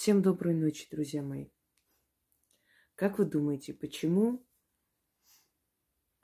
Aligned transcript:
Всем 0.00 0.22
доброй 0.22 0.54
ночи, 0.54 0.88
друзья 0.90 1.22
мои. 1.22 1.50
Как 2.94 3.18
вы 3.18 3.26
думаете, 3.26 3.74
почему 3.74 4.42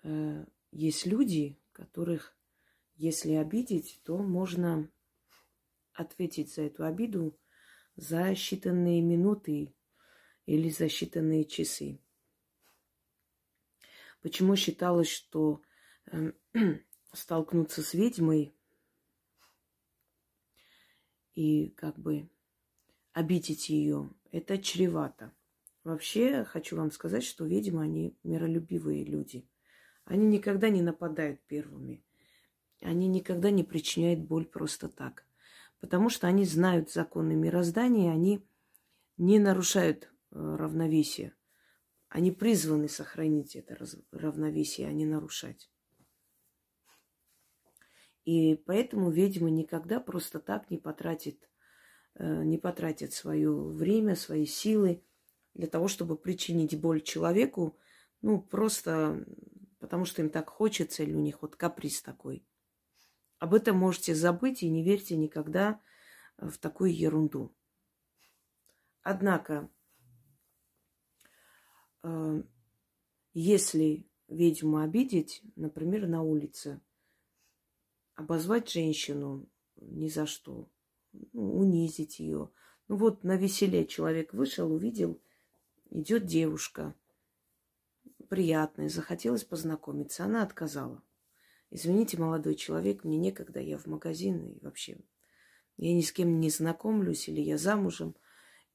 э, 0.02 0.46
есть 0.70 1.04
люди, 1.04 1.60
которых, 1.72 2.34
если 2.94 3.32
обидеть, 3.32 4.00
то 4.02 4.16
можно 4.16 4.90
ответить 5.92 6.54
за 6.54 6.62
эту 6.62 6.84
обиду 6.86 7.38
за 7.96 8.32
считанные 8.32 9.02
минуты 9.02 9.74
или 10.46 10.70
за 10.70 10.86
считанные 10.86 11.44
часы? 11.44 12.00
Почему 14.22 14.56
считалось, 14.56 15.10
что 15.10 15.60
э, 16.06 16.32
столкнуться 17.12 17.82
с 17.82 17.92
ведьмой 17.92 18.56
и 21.34 21.68
как 21.76 21.98
бы 21.98 22.30
обидеть 23.16 23.70
ее, 23.70 24.10
это 24.30 24.58
чревато. 24.58 25.32
Вообще, 25.84 26.44
хочу 26.44 26.76
вам 26.76 26.90
сказать, 26.90 27.24
что 27.24 27.46
ведьмы, 27.46 27.82
они 27.82 28.14
миролюбивые 28.24 29.04
люди. 29.04 29.48
Они 30.04 30.26
никогда 30.26 30.68
не 30.68 30.82
нападают 30.82 31.40
первыми. 31.46 32.04
Они 32.82 33.08
никогда 33.08 33.50
не 33.50 33.64
причиняют 33.64 34.20
боль 34.20 34.44
просто 34.44 34.90
так. 34.90 35.26
Потому 35.80 36.10
что 36.10 36.26
они 36.26 36.44
знают 36.44 36.90
законы 36.90 37.34
мироздания, 37.34 38.12
они 38.12 38.46
не 39.16 39.38
нарушают 39.38 40.04
э, 40.04 40.08
равновесие. 40.32 41.34
Они 42.10 42.30
призваны 42.30 42.86
сохранить 42.86 43.56
это 43.56 43.78
равновесие, 44.12 44.88
а 44.88 44.92
не 44.92 45.06
нарушать. 45.06 45.70
И 48.26 48.56
поэтому 48.56 49.10
ведьма 49.10 49.48
никогда 49.48 50.00
просто 50.00 50.38
так 50.38 50.70
не 50.70 50.76
потратит, 50.76 51.48
не 52.18 52.58
потратит 52.58 53.12
свое 53.12 53.52
время, 53.52 54.16
свои 54.16 54.46
силы 54.46 55.02
для 55.54 55.66
того, 55.66 55.88
чтобы 55.88 56.16
причинить 56.16 56.78
боль 56.78 57.02
человеку, 57.02 57.78
ну, 58.22 58.40
просто 58.40 59.24
потому 59.78 60.04
что 60.04 60.22
им 60.22 60.30
так 60.30 60.48
хочется, 60.48 61.02
или 61.02 61.14
у 61.14 61.20
них 61.20 61.42
вот 61.42 61.56
каприз 61.56 62.02
такой. 62.02 62.44
Об 63.38 63.54
этом 63.54 63.76
можете 63.76 64.14
забыть 64.14 64.62
и 64.62 64.68
не 64.68 64.82
верьте 64.82 65.16
никогда 65.16 65.80
в 66.38 66.58
такую 66.58 66.96
ерунду. 66.96 67.54
Однако, 69.02 69.70
э, 72.02 72.42
если 73.32 74.08
ведьму 74.28 74.78
обидеть, 74.78 75.42
например, 75.54 76.08
на 76.08 76.22
улице, 76.22 76.80
обозвать 78.14 78.70
женщину 78.70 79.48
ни 79.76 80.08
за 80.08 80.26
что, 80.26 80.68
унизить 81.32 82.18
ее. 82.18 82.50
Ну 82.88 82.96
вот 82.96 83.24
на 83.24 83.36
веселе 83.36 83.86
человек 83.86 84.32
вышел, 84.32 84.72
увидел, 84.72 85.20
идет 85.90 86.26
девушка 86.26 86.94
приятная, 88.28 88.88
захотелось 88.88 89.44
познакомиться, 89.44 90.24
она 90.24 90.42
отказала. 90.42 91.02
Извините, 91.70 92.18
молодой 92.18 92.54
человек, 92.54 93.04
мне 93.04 93.18
некогда, 93.18 93.60
я 93.60 93.78
в 93.78 93.86
магазин 93.86 94.44
и 94.44 94.58
вообще 94.60 94.98
я 95.76 95.92
ни 95.92 96.00
с 96.00 96.12
кем 96.12 96.40
не 96.40 96.50
знакомлюсь 96.50 97.28
или 97.28 97.40
я 97.40 97.58
замужем. 97.58 98.16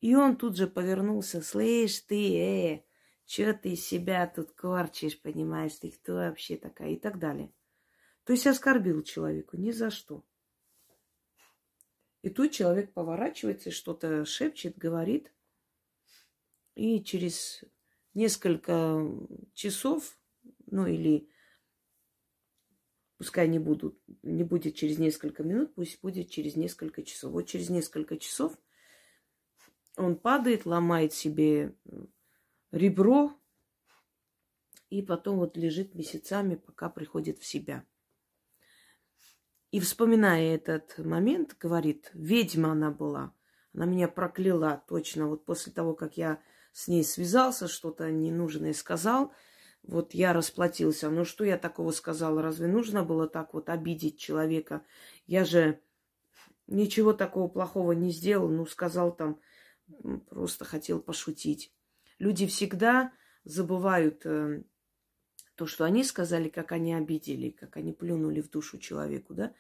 И 0.02 0.16
он 0.16 0.36
тут 0.36 0.58
же 0.58 0.67
повернулся, 0.67 1.42
слышь 1.42 2.00
ты, 2.02 2.38
э, 2.38 2.83
что 3.26 3.53
ты 3.53 3.76
себя 3.76 4.28
тут 4.28 4.52
корчишь, 4.52 5.20
понимаешь, 5.22 5.76
ты 5.76 5.92
кто 5.92 6.16
вообще 6.16 6.58
такая 6.58 6.92
и 6.92 7.00
так 7.00 7.20
далее. 7.20 7.52
То 8.23 8.33
есть 8.33 8.48
оскорбил 8.48 9.03
человеку 9.03 9.58
ни 9.58 9.72
за 9.72 9.89
что. 9.89 10.23
И 12.22 12.30
тут 12.30 12.52
человек 12.52 12.94
поворачивается 12.94 13.69
и 13.69 13.73
что-то 13.73 14.25
шепчет, 14.25 14.77
говорит. 14.77 15.31
И 16.75 17.03
через 17.03 17.64
несколько 18.14 19.05
часов, 19.53 20.17
ну 20.67 20.86
или 20.86 21.27
пускай 23.17 23.48
не, 23.48 23.60
будут, 23.60 23.99
не 24.23 24.43
будет 24.43 24.76
через 24.76 24.98
несколько 24.98 25.43
минут, 25.43 25.73
пусть 25.76 26.02
будет 26.02 26.30
через 26.30 26.55
несколько 26.55 27.04
часов. 27.04 27.31
Вот 27.31 27.43
через 27.43 27.70
несколько 27.70 28.17
часов 28.17 28.58
он 29.98 30.15
падает, 30.15 30.65
ломает 30.65 31.14
себе 31.14 31.76
ребро, 32.71 33.36
и 34.89 35.02
потом 35.02 35.37
вот 35.37 35.58
лежит 35.58 35.95
месяцами, 35.95 36.55
пока 36.55 36.89
приходит 36.89 37.39
в 37.39 37.45
себя. 37.45 37.86
И 39.71 39.80
вспоминая 39.80 40.55
этот 40.55 40.98
момент, 40.98 41.55
говорит, 41.59 42.11
ведьма 42.14 42.73
она 42.73 42.92
была. 42.92 43.33
Она 43.73 43.86
меня 43.86 44.09
прокляла 44.09 44.83
точно. 44.87 45.27
Вот 45.27 45.45
после 45.45 45.71
того, 45.71 45.93
как 45.93 46.17
я 46.17 46.42
с 46.73 46.87
ней 46.89 47.04
связался, 47.04 47.67
что-то 47.67 48.11
ненужное 48.11 48.73
сказал, 48.73 49.33
вот 49.83 50.14
я 50.14 50.33
расплатился. 50.33 51.10
Ну 51.10 51.23
что 51.23 51.45
я 51.45 51.58
такого 51.58 51.92
сказала? 51.92 52.42
Разве 52.42 52.67
нужно 52.67 53.04
было 53.04 53.27
так 53.27 53.54
вот 53.54 53.70
обидеть 53.70 54.20
человека? 54.20 54.83
Я 55.26 55.45
же 55.45 55.80
ничего 56.67 57.14
такого 57.14 57.48
плохого 57.48 57.93
не 57.93 58.11
сделал. 58.11 58.49
Ну, 58.49 58.65
сказал 58.65 59.15
там, 59.15 59.39
просто 60.30 60.65
хотел 60.65 60.99
пошутить. 60.99 61.73
Люди 62.20 62.45
всегда 62.45 63.14
забывают 63.45 64.26
э, 64.26 64.64
то, 65.61 65.67
что 65.67 65.86
они 65.86 66.04
сказали, 66.04 66.49
как 66.49 66.72
они 66.72 66.95
обидели, 66.95 67.52
как 67.52 67.77
они 67.77 67.94
плюнули 67.94 68.42
в 68.42 68.49
душу 68.49 68.80
человеку, 68.80 69.36
да, 69.36 69.54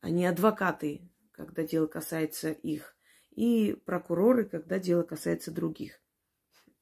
они 0.00 0.24
адвокаты, 0.24 1.02
когда 1.32 1.62
дело 1.62 1.86
касается 1.86 2.52
их, 2.52 2.96
и 3.32 3.76
прокуроры, 3.84 4.46
когда 4.46 4.78
дело 4.78 5.02
касается 5.02 5.50
других. 5.50 6.00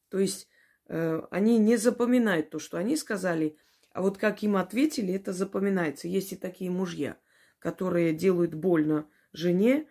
То 0.09 0.21
есть 0.21 0.47
э, 0.87 1.21
они 1.33 1.59
не 1.59 1.77
запоминают 1.77 2.51
то, 2.51 2.61
что 2.61 2.79
они 2.79 2.97
сказали, 2.97 3.57
а 3.91 4.03
вот 4.03 4.19
как 4.19 4.45
им 4.45 4.57
ответили, 4.57 5.13
это 5.13 5.33
запоминается. 5.33 6.07
Есть 6.07 6.35
и 6.35 6.37
такие 6.37 6.71
мужья, 6.71 7.17
которые 7.59 8.15
делают 8.15 8.55
больно 8.55 9.09
жене, 9.33 9.89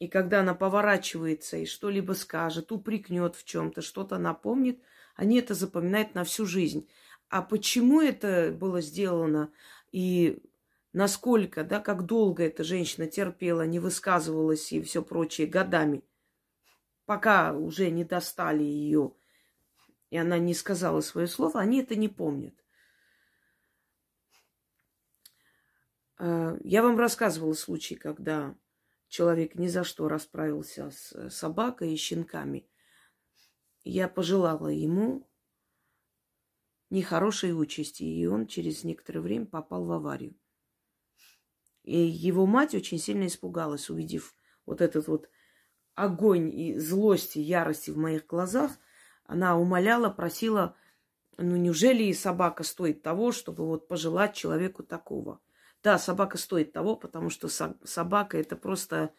и 0.00 0.08
когда 0.08 0.40
она 0.40 0.56
поворачивается 0.56 1.58
и 1.58 1.66
что-либо 1.66 2.14
скажет, 2.14 2.72
упрекнет 2.72 3.36
в 3.36 3.44
чем-то, 3.44 3.80
что-то 3.80 4.18
напомнит, 4.18 4.80
они 5.14 5.38
это 5.38 5.54
запоминают 5.54 6.16
на 6.16 6.24
всю 6.24 6.46
жизнь. 6.46 6.88
А 7.28 7.42
почему 7.42 8.00
это 8.00 8.52
было 8.52 8.80
сделано 8.80 9.50
и 9.90 10.42
насколько, 10.92 11.64
да, 11.64 11.80
как 11.80 12.06
долго 12.06 12.44
эта 12.44 12.64
женщина 12.64 13.06
терпела, 13.06 13.66
не 13.66 13.78
высказывалась 13.78 14.72
и 14.72 14.82
все 14.82 15.02
прочее 15.02 15.46
годами, 15.46 16.02
пока 17.04 17.52
уже 17.52 17.90
не 17.90 18.04
достали 18.04 18.62
ее, 18.62 19.12
и 20.10 20.16
она 20.16 20.38
не 20.38 20.54
сказала 20.54 21.00
свое 21.00 21.26
слово, 21.26 21.60
они 21.60 21.82
это 21.82 21.96
не 21.96 22.08
помнят. 22.08 22.54
А, 26.18 26.56
я 26.62 26.82
вам 26.82 26.98
рассказывала 26.98 27.54
случай, 27.54 27.96
когда 27.96 28.54
человек 29.08 29.54
ни 29.54 29.68
за 29.68 29.84
что 29.84 30.08
расправился 30.08 30.90
с 30.90 31.30
собакой 31.30 31.92
и 31.92 31.96
щенками. 31.96 32.68
Я 33.84 34.08
пожелала 34.08 34.68
ему 34.68 35.28
нехорошей 36.90 37.52
участи, 37.52 38.02
и 38.02 38.26
он 38.26 38.46
через 38.46 38.84
некоторое 38.84 39.20
время 39.20 39.46
попал 39.46 39.84
в 39.84 39.92
аварию. 39.92 40.34
И 41.82 41.98
его 41.98 42.46
мать 42.46 42.74
очень 42.74 42.98
сильно 42.98 43.26
испугалась, 43.26 43.90
увидев 43.90 44.34
вот 44.66 44.80
этот 44.80 45.06
вот 45.06 45.28
огонь 45.94 46.52
и 46.52 46.78
злость 46.78 47.36
и 47.36 47.40
ярости 47.40 47.90
в 47.90 47.96
моих 47.96 48.26
глазах. 48.26 48.72
Она 49.24 49.58
умоляла, 49.58 50.10
просила, 50.10 50.76
ну 51.36 51.56
неужели 51.56 52.04
и 52.04 52.14
собака 52.14 52.64
стоит 52.64 53.02
того, 53.02 53.32
чтобы 53.32 53.66
вот 53.66 53.88
пожелать 53.88 54.34
человеку 54.34 54.82
такого? 54.82 55.40
Да, 55.82 55.98
собака 55.98 56.38
стоит 56.38 56.72
того, 56.72 56.96
потому 56.96 57.30
что 57.30 57.48
собака 57.48 58.38
это 58.38 58.56
просто 58.56 59.12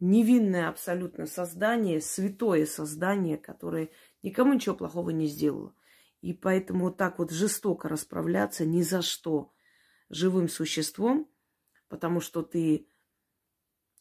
невинное 0.00 0.68
абсолютно 0.68 1.26
создание, 1.26 2.00
святое 2.00 2.66
создание, 2.66 3.36
которое 3.36 3.90
никому 4.22 4.54
ничего 4.54 4.74
плохого 4.74 5.10
не 5.10 5.26
сделало. 5.26 5.74
И 6.20 6.32
поэтому 6.32 6.86
вот 6.86 6.96
так 6.96 7.18
вот 7.18 7.30
жестоко 7.30 7.88
расправляться 7.88 8.64
ни 8.64 8.82
за 8.82 9.02
что 9.02 9.52
живым 10.10 10.48
существом, 10.48 11.30
потому 11.88 12.20
что 12.20 12.42
ты 12.42 12.88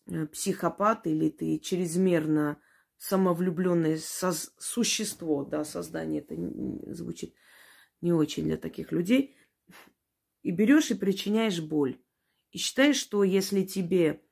э, 0.07 0.25
психопат 0.27 1.05
или 1.05 1.29
ты 1.29 1.59
чрезмерно 1.59 2.59
самовлюбленное 2.97 3.99
существо, 3.99 5.45
да, 5.45 5.63
создание, 5.63 6.21
это 6.21 6.35
звучит 6.93 7.35
не 8.01 8.11
очень 8.13 8.43
для 8.45 8.57
таких 8.57 8.91
людей, 8.91 9.37
и 10.41 10.51
берешь 10.51 10.91
и 10.91 10.95
причиняешь 10.95 11.61
боль. 11.61 11.99
И 12.51 12.57
считаешь, 12.57 12.97
что 12.97 13.23
если 13.23 13.63
тебе 13.63 14.23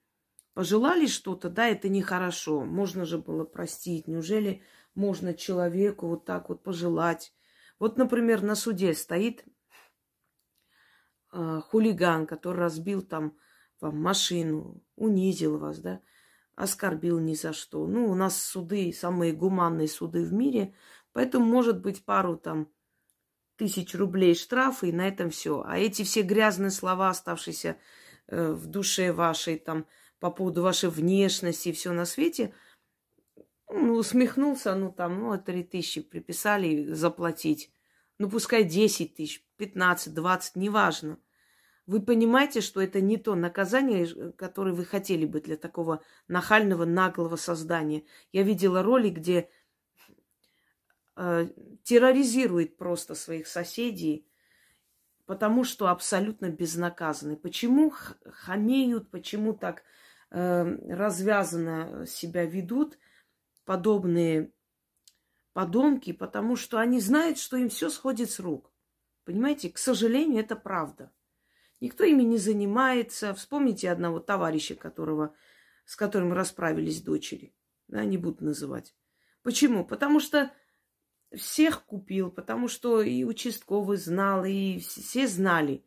пожелали 0.54 1.06
что-то, 1.06 1.50
да, 1.50 1.68
это 1.68 1.90
нехорошо, 1.90 2.64
можно 2.64 3.06
же 3.06 3.18
было 3.18 3.44
простить. 3.44 4.08
Неужели 4.08 4.64
можно 4.96 5.34
человеку 5.34 6.08
вот 6.08 6.26
так 6.26 6.50
вот 6.50 6.64
пожелать? 6.64 7.34
Вот, 7.80 7.98
например, 7.98 8.42
на 8.42 8.56
суде 8.56 8.94
стоит 8.94 9.46
э, 11.34 11.62
хулиган, 11.70 12.26
который 12.26 12.60
разбил 12.60 13.02
там 13.02 13.38
вам 13.82 14.02
машину, 14.02 14.82
унизил 14.96 15.58
вас, 15.58 15.80
да, 15.80 16.02
оскорбил 16.56 17.20
ни 17.20 17.34
за 17.34 17.54
что. 17.54 17.86
Ну, 17.86 18.10
у 18.10 18.16
нас 18.16 18.42
суды, 18.42 18.94
самые 18.94 19.34
гуманные 19.34 19.88
суды 19.88 20.24
в 20.24 20.34
мире, 20.34 20.74
поэтому 21.12 21.46
может 21.46 21.82
быть 21.82 22.06
пару 22.06 22.38
там 22.38 22.70
тысяч 23.58 23.96
рублей 23.96 24.36
штрафа, 24.36 24.88
и 24.88 24.92
на 24.92 25.08
этом 25.08 25.30
все. 25.30 25.64
А 25.66 25.78
эти 25.78 26.04
все 26.04 26.22
грязные 26.22 26.72
слова, 26.72 27.10
оставшиеся 27.10 27.78
э, 28.28 28.52
в 28.52 28.68
душе 28.68 29.12
вашей, 29.12 29.58
там, 29.58 29.86
по 30.20 30.32
поводу 30.32 30.62
вашей 30.62 30.90
внешности 30.90 31.70
и 31.70 31.74
все 31.74 31.92
на 31.92 32.06
свете, 32.06 32.54
ну, 33.70 33.96
усмехнулся, 33.96 34.76
ну, 34.76 34.92
там, 34.92 35.20
ну, 35.20 35.38
три 35.38 35.64
тысячи 35.64 36.02
приписали 36.02 36.94
заплатить. 36.94 37.72
Ну, 38.18 38.30
пускай 38.30 38.64
10 38.64 39.16
тысяч, 39.16 39.46
15, 39.58 40.14
20, 40.14 40.56
неважно. 40.56 41.20
Вы 41.88 42.02
понимаете, 42.02 42.62
что 42.62 42.82
это 42.82 43.00
не 43.00 43.18
то 43.18 43.36
наказание, 43.36 44.32
которое 44.34 44.74
вы 44.74 44.86
хотели 44.86 45.26
бы 45.26 45.40
для 45.40 45.56
такого 45.56 46.02
нахального, 46.28 46.86
наглого 46.86 47.36
создания. 47.36 48.04
Я 48.32 48.44
видела 48.44 48.82
ролик, 48.82 49.18
где 49.18 49.50
э, 51.16 51.48
терроризирует 51.84 52.78
просто 52.78 53.14
своих 53.14 53.46
соседей, 53.48 54.28
потому 55.28 55.64
что 55.64 55.90
абсолютно 55.90 56.50
безнаказаны. 56.50 57.36
Почему 57.36 57.94
хамеют, 58.32 59.12
почему 59.12 59.54
так 59.54 59.84
э, 60.32 60.64
развязанно 60.92 62.08
себя 62.08 62.46
ведут 62.46 62.98
подобные 63.66 64.52
подонки? 65.54 66.14
Потому 66.14 66.56
что 66.56 66.80
они 66.80 67.00
знают, 67.00 67.38
что 67.38 67.58
им 67.58 67.70
все 67.70 67.90
сходит 67.90 68.32
с 68.32 68.40
рук. 68.40 68.72
Понимаете, 69.26 69.70
к 69.70 69.78
сожалению, 69.78 70.40
это 70.40 70.56
правда. 70.56 71.12
Никто 71.82 72.04
ими 72.04 72.24
не 72.24 72.38
занимается. 72.38 73.34
Вспомните 73.34 73.92
одного 73.92 74.20
товарища, 74.20 74.76
которого, 74.76 75.36
с 75.86 75.96
которым 75.96 76.32
расправились 76.34 77.02
дочери. 77.02 77.54
Да, 77.88 78.06
не 78.06 78.18
буду 78.18 78.46
называть. 78.46 78.96
Почему? 79.44 79.86
Потому 79.86 80.20
что 80.20 80.52
всех 81.36 81.86
купил, 81.86 82.32
потому 82.32 82.68
что 82.68 83.02
и 83.02 83.24
участковый 83.24 83.98
знал, 83.98 84.46
и 84.46 84.80
все 84.80 85.28
знали. 85.28 85.86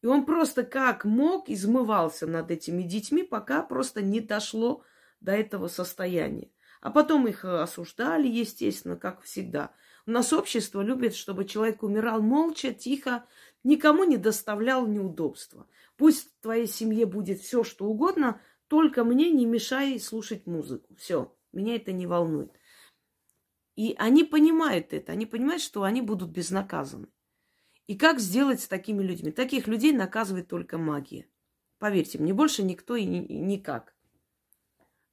И 0.00 0.06
он 0.06 0.24
просто 0.24 0.62
как 0.62 1.04
мог 1.04 1.48
измывался 1.50 2.26
над 2.26 2.50
этими 2.50 2.82
детьми, 2.82 3.22
пока 3.22 3.62
просто 3.62 4.00
не 4.00 4.20
дошло 4.20 4.82
до 5.20 5.32
этого 5.32 5.68
состояния. 5.68 6.50
А 6.80 6.90
потом 6.90 7.26
их 7.26 7.44
осуждали, 7.44 8.28
естественно, 8.28 8.96
как 8.96 9.22
всегда. 9.22 9.72
У 10.06 10.10
нас 10.10 10.32
общество 10.32 10.80
любит, 10.80 11.14
чтобы 11.14 11.44
человек 11.44 11.82
умирал 11.82 12.22
молча, 12.22 12.72
тихо, 12.72 13.26
никому 13.64 14.04
не 14.04 14.16
доставлял 14.16 14.86
неудобства. 14.86 15.66
Пусть 15.96 16.28
в 16.28 16.42
твоей 16.42 16.66
семье 16.66 17.04
будет 17.06 17.40
все, 17.40 17.64
что 17.64 17.86
угодно, 17.86 18.40
только 18.68 19.04
мне 19.04 19.30
не 19.30 19.44
мешай 19.44 19.98
слушать 19.98 20.46
музыку. 20.46 20.94
Все, 20.94 21.34
меня 21.52 21.76
это 21.76 21.92
не 21.92 22.06
волнует. 22.06 22.52
И 23.74 23.94
они 23.98 24.24
понимают 24.24 24.92
это, 24.92 25.12
они 25.12 25.26
понимают, 25.26 25.62
что 25.62 25.82
они 25.82 26.00
будут 26.00 26.30
безнаказаны. 26.30 27.08
И 27.86 27.96
как 27.96 28.20
сделать 28.20 28.60
с 28.60 28.68
такими 28.68 29.02
людьми? 29.02 29.30
Таких 29.30 29.66
людей 29.66 29.92
наказывает 29.92 30.48
только 30.48 30.78
магия. 30.78 31.26
Поверьте 31.78 32.18
мне, 32.18 32.34
больше 32.34 32.62
никто 32.62 32.96
и 32.96 33.04
никак. 33.04 33.94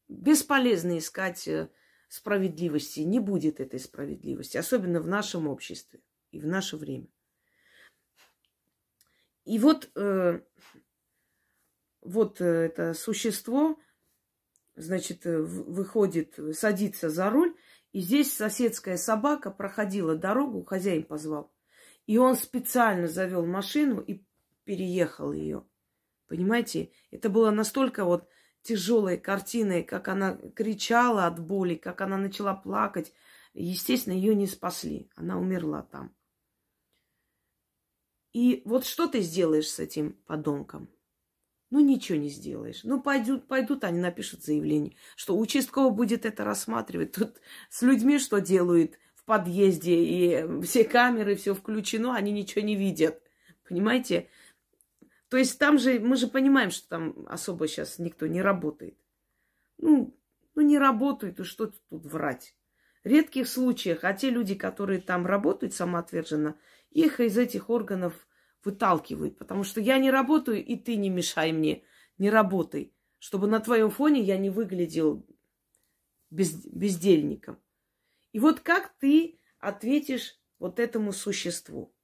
Бесполезно 0.08 0.98
искать 0.98 1.48
э, 1.48 1.70
справедливости. 2.08 3.02
Не 3.02 3.20
будет 3.20 3.60
этой 3.60 3.80
справедливости, 3.80 4.58
особенно 4.58 5.00
в 5.00 5.08
нашем 5.08 5.48
обществе 5.48 6.02
и 6.32 6.40
в 6.40 6.46
наше 6.46 6.78
время. 6.78 7.08
И 9.46 9.60
вот, 9.60 9.92
э, 9.96 10.42
вот 12.02 12.42
э, 12.42 12.46
это 12.46 12.94
существо, 12.94 13.80
значит, 14.76 15.26
э, 15.26 15.40
выходит, 15.40 16.40
садится 16.54 17.10
за 17.10 17.30
руль, 17.30 17.56
и 17.92 18.02
здесь 18.02 18.34
соседская 18.34 18.98
собака 18.98 19.52
проходила 19.52 20.16
дорогу, 20.16 20.66
хозяин 20.66 21.04
позвал. 21.04 21.54
И 22.08 22.18
он 22.18 22.36
специально 22.36 23.08
завел 23.08 23.46
машину 23.46 24.02
и 24.02 24.24
переехал 24.64 25.32
ее. 25.32 25.66
Понимаете, 26.28 26.92
это 27.12 27.30
было 27.30 27.52
настолько 27.52 28.04
вот 28.04 28.28
тяжелой 28.66 29.18
картиной, 29.18 29.84
как 29.84 30.08
она 30.08 30.38
кричала 30.56 31.28
от 31.28 31.40
боли, 31.40 31.76
как 31.76 32.02
она 32.02 32.18
начала 32.18 32.56
плакать. 32.56 33.14
Естественно, 33.54 34.14
ее 34.14 34.36
не 34.36 34.48
спасли. 34.48 35.10
Она 35.16 35.40
умерла 35.40 35.84
там. 35.84 36.14
И 38.34 38.64
вот 38.66 38.86
что 38.86 39.08
ты 39.08 39.22
сделаешь 39.22 39.70
с 39.70 39.80
этим 39.80 40.14
подонком? 40.26 40.90
Ну, 41.70 41.80
ничего 41.80 42.18
не 42.18 42.30
сделаешь. 42.30 42.84
Ну, 42.84 43.02
пойдут, 43.02 43.48
пойдут 43.48 43.84
они 43.84 44.00
напишут 44.00 44.44
заявление, 44.44 44.96
что 45.16 45.38
участковый 45.38 45.92
будет 45.92 46.26
это 46.26 46.44
рассматривать. 46.44 47.14
Тут 47.14 47.38
с 47.70 47.82
людьми 47.82 48.20
что 48.20 48.40
делают 48.40 49.00
в 49.16 49.24
подъезде, 49.26 49.96
и 49.96 50.62
все 50.64 50.84
камеры, 50.84 51.36
все 51.36 51.54
включено, 51.54 52.16
они 52.16 52.32
ничего 52.32 52.62
не 52.62 52.76
видят. 52.76 53.22
Понимаете? 53.68 54.30
То 55.30 55.38
есть 55.38 55.58
там 55.60 55.80
же, 55.80 56.00
мы 56.00 56.18
же 56.18 56.28
понимаем, 56.28 56.72
что 56.72 56.88
там 56.88 57.26
особо 57.28 57.68
сейчас 57.68 58.00
никто 58.00 58.28
не 58.28 58.42
работает. 58.42 58.98
Ну, 59.78 60.18
ну 60.54 60.62
не 60.62 60.78
работают, 60.78 61.40
и 61.40 61.44
что 61.44 61.68
тут 61.68 61.82
врать? 61.90 62.56
В 63.04 63.08
редких 63.08 63.48
случаях, 63.48 64.04
а 64.04 64.14
те 64.14 64.30
люди, 64.30 64.56
которые 64.56 65.00
там 65.00 65.26
работают 65.26 65.74
самоотверженно, 65.74 66.58
их 66.92 67.20
из 67.20 67.38
этих 67.38 67.70
органов 67.70 68.28
выталкивают. 68.64 69.38
Потому 69.38 69.64
что 69.64 69.80
я 69.80 69.98
не 70.00 70.12
работаю, 70.12 70.64
и 70.64 70.76
ты 70.76 70.96
не 70.96 71.10
мешай 71.10 71.52
мне. 71.52 71.84
Не 72.18 72.30
работай. 72.30 72.94
Чтобы 73.20 73.48
на 73.48 73.60
твоем 73.60 73.90
фоне 73.90 74.22
я 74.22 74.38
не 74.38 74.50
выглядел 74.50 75.26
без, 76.30 76.66
бездельником. 76.66 77.60
И 78.32 78.40
вот 78.40 78.60
как 78.60 78.94
ты 79.00 79.40
ответишь 79.60 80.40
вот 80.60 80.80
этому 80.80 81.12
существу? 81.14 81.95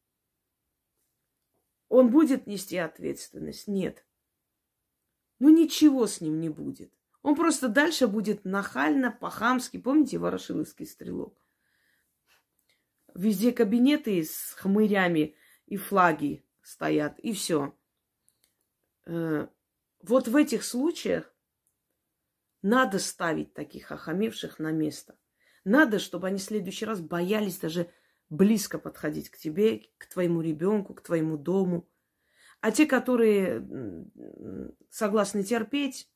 Он 1.92 2.10
будет 2.10 2.48
нести 2.48 2.78
ответственность? 2.78 3.68
Нет. 3.68 4.06
Ну 5.40 5.50
ничего 5.50 6.08
с 6.08 6.22
ним 6.22 6.40
не 6.40 6.48
будет. 6.48 6.94
Он 7.22 7.36
просто 7.36 7.68
дальше 7.68 8.08
будет 8.08 8.46
нахально, 8.46 9.12
по-хамски. 9.12 9.78
Помните 9.78 10.18
Ворошиловский 10.18 10.86
стрелок? 10.86 11.38
Везде 13.14 13.52
кабинеты 13.52 14.24
с 14.24 14.54
хмырями 14.54 15.36
и 15.66 15.76
флаги 15.76 16.46
стоят, 16.62 17.20
и 17.20 17.34
все. 17.34 17.78
Э, 19.06 19.50
вот 20.02 20.30
в 20.30 20.36
этих 20.38 20.64
случаях 20.64 21.36
надо 22.62 23.00
ставить 23.00 23.54
таких 23.54 23.92
охамевших 23.92 24.60
на 24.60 24.72
место. 24.72 25.20
Надо, 25.66 26.00
чтобы 26.00 26.28
они 26.28 26.38
в 26.38 26.44
следующий 26.44 26.86
раз 26.86 27.02
боялись 27.02 27.60
даже 27.60 27.92
близко 28.32 28.80
подходить 28.80 29.30
к 29.30 29.38
тебе, 29.38 29.90
к 29.98 30.08
твоему 30.08 30.42
ребенку, 30.42 30.96
к 30.96 31.02
твоему 31.02 31.38
дому. 31.38 31.88
А 32.62 32.72
те, 32.72 32.86
которые 32.88 33.68
согласны 34.90 35.44
терпеть, 35.44 36.10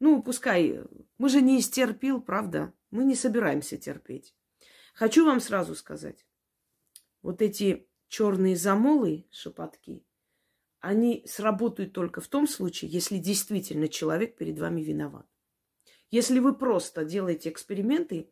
ну, 0.00 0.22
пускай, 0.22 0.80
мы 1.18 1.28
же 1.28 1.40
не 1.42 1.60
истерпил, 1.60 2.20
правда? 2.20 2.72
Мы 2.90 3.04
не 3.04 3.14
собираемся 3.14 3.76
терпеть. 3.76 4.34
Хочу 4.94 5.24
вам 5.24 5.40
сразу 5.40 5.74
сказать, 5.74 6.26
вот 7.20 7.40
эти 7.42 7.86
черные 8.08 8.56
замолы, 8.56 9.26
шепотки, 9.30 10.04
они 10.80 11.22
сработают 11.26 11.92
только 11.92 12.20
в 12.20 12.28
том 12.28 12.48
случае, 12.48 12.90
если 12.90 13.18
действительно 13.18 13.88
человек 13.88 14.36
перед 14.36 14.58
вами 14.58 14.82
виноват. 14.82 15.26
Если 16.10 16.40
вы 16.40 16.54
просто 16.54 17.04
делаете 17.04 17.50
эксперименты 17.50 18.30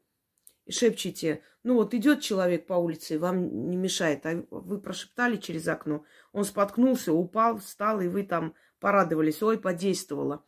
шепчете, 0.70 1.42
ну 1.62 1.74
вот 1.74 1.94
идет 1.94 2.20
человек 2.20 2.66
по 2.66 2.74
улице, 2.74 3.18
вам 3.18 3.68
не 3.68 3.76
мешает, 3.76 4.24
а 4.26 4.44
вы 4.50 4.80
прошептали 4.80 5.36
через 5.36 5.68
окно, 5.68 6.04
он 6.32 6.44
споткнулся, 6.44 7.12
упал, 7.12 7.58
встал, 7.58 8.00
и 8.00 8.08
вы 8.08 8.22
там 8.22 8.54
порадовались, 8.78 9.42
ой, 9.42 9.58
подействовало. 9.58 10.44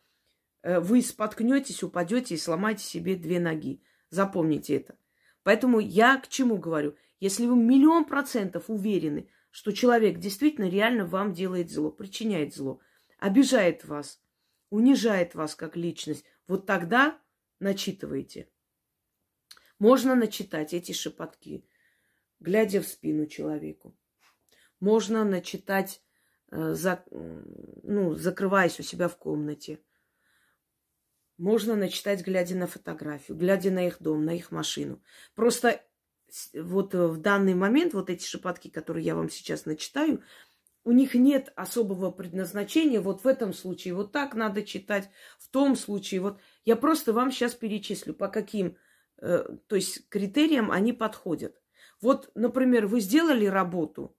Э, 0.63 0.79
вы 0.79 1.01
споткнетесь, 1.01 1.83
упадете 1.83 2.35
и 2.35 2.39
сломаете 2.39 2.83
себе 2.83 3.15
две 3.15 3.39
ноги. 3.39 3.83
Запомните 4.09 4.77
это. 4.77 4.95
Поэтому 5.43 5.79
я 5.79 6.17
к 6.17 6.27
чему 6.29 6.57
говорю? 6.57 6.95
Если 7.19 7.45
вы 7.45 7.55
миллион 7.55 8.05
процентов 8.05 8.69
уверены, 8.69 9.29
что 9.51 9.71
человек 9.71 10.17
действительно 10.17 10.67
реально 10.67 11.05
вам 11.05 11.33
делает 11.33 11.69
зло, 11.69 11.91
причиняет 11.91 12.55
зло, 12.55 12.79
обижает 13.19 13.85
вас, 13.85 14.21
унижает 14.69 15.35
вас 15.35 15.55
как 15.55 15.77
личность, 15.77 16.25
вот 16.47 16.65
тогда 16.65 17.19
начитывайте. 17.59 18.49
Можно 19.83 20.15
начитать 20.15 20.73
эти 20.73 20.93
шепотки, 20.93 21.67
глядя 22.39 22.81
в 22.81 22.87
спину 22.87 23.25
человеку. 23.25 23.93
Можно 24.79 25.25
начитать, 25.25 26.01
э, 26.51 26.73
за, 26.73 27.03
ну, 27.11 28.15
закрываясь 28.15 28.79
у 28.79 28.83
себя 28.83 29.09
в 29.09 29.17
комнате. 29.17 29.83
Можно 31.37 31.75
начитать, 31.75 32.25
глядя 32.25 32.55
на 32.55 32.65
фотографию, 32.65 33.37
глядя 33.37 33.71
на 33.71 33.85
их 33.85 34.01
дом, 34.01 34.23
на 34.23 34.33
их 34.33 34.51
машину. 34.51 35.03
Просто 35.35 35.83
вот 36.53 36.95
э, 36.95 37.05
в 37.05 37.17
данный 37.17 37.53
момент 37.53 37.93
вот 37.93 38.09
эти 38.09 38.25
шепотки, 38.25 38.69
которые 38.69 39.05
я 39.05 39.15
вам 39.15 39.29
сейчас 39.29 39.65
начитаю, 39.65 40.23
у 40.85 40.93
них 40.93 41.13
нет 41.13 41.51
особого 41.57 42.09
предназначения. 42.09 43.01
Вот 43.01 43.25
в 43.25 43.27
этом 43.27 43.51
случае 43.51 43.95
вот 43.95 44.13
так 44.13 44.33
надо 44.33 44.63
читать, 44.63 45.09
в 45.37 45.49
том 45.49 45.75
случае 45.75 46.21
вот 46.21 46.39
Я 46.63 46.77
просто 46.77 47.11
вам 47.11 47.33
сейчас 47.33 47.53
перечислю, 47.53 48.13
по 48.13 48.29
каким, 48.29 48.77
то 49.19 49.75
есть 49.75 50.07
критериям 50.09 50.71
они 50.71 50.93
подходят. 50.93 51.61
Вот, 52.01 52.31
например, 52.35 52.87
вы 52.87 52.99
сделали 52.99 53.45
работу, 53.45 54.15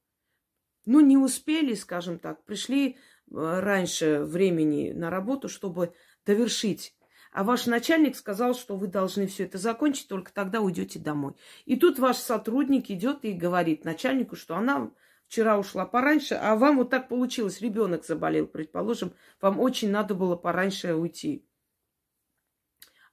ну, 0.87 1.01
не 1.01 1.17
успели, 1.17 1.75
скажем 1.75 2.19
так, 2.19 2.45
пришли 2.45 2.91
э, 2.91 2.95
раньше 3.31 4.21
времени 4.25 4.93
на 4.93 5.11
работу, 5.11 5.49
чтобы 5.49 5.95
довершить. 6.27 6.97
А 7.33 7.43
ваш 7.43 7.67
начальник 7.67 8.17
сказал, 8.17 8.55
что 8.55 8.77
вы 8.77 8.87
должны 8.87 9.27
все 9.27 9.45
это 9.45 9.59
закончить, 9.59 10.09
только 10.09 10.33
тогда 10.33 10.61
уйдете 10.61 10.99
домой. 10.99 11.35
И 11.65 11.77
тут 11.77 11.99
ваш 11.99 12.17
сотрудник 12.17 12.91
идет 12.91 13.25
и 13.25 13.33
говорит 13.33 13.85
начальнику, 13.85 14.37
что 14.37 14.57
она 14.57 14.93
вчера 15.27 15.59
ушла 15.59 15.85
пораньше, 15.85 16.35
а 16.35 16.55
вам 16.55 16.77
вот 16.77 16.91
так 16.91 17.09
получилось, 17.09 17.61
ребенок 17.61 18.05
заболел, 18.05 18.47
предположим, 18.47 19.15
вам 19.41 19.59
очень 19.59 19.91
надо 19.91 20.15
было 20.15 20.37
пораньше 20.37 20.95
уйти. 20.95 21.45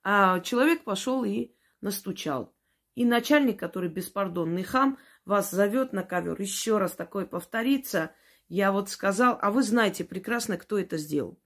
А 0.04 0.40
человек 0.42 0.84
пошел 0.84 1.24
и 1.24 1.52
настучал. 1.82 2.56
И 2.96 3.06
начальник, 3.06 3.60
который 3.60 3.90
беспардонный 3.90 4.64
хам, 4.64 4.98
вас 5.26 5.52
зовет 5.52 5.94
на 5.94 6.04
ковер. 6.04 6.40
Еще 6.42 6.78
раз 6.78 6.94
такое 6.94 7.26
повторится. 7.26 8.14
Я 8.48 8.72
вот 8.72 8.90
сказал, 8.90 9.38
а 9.42 9.52
вы 9.52 9.64
знаете 9.64 10.04
прекрасно, 10.04 10.58
кто 10.58 10.78
это 10.78 10.98
сделал. 10.98 11.42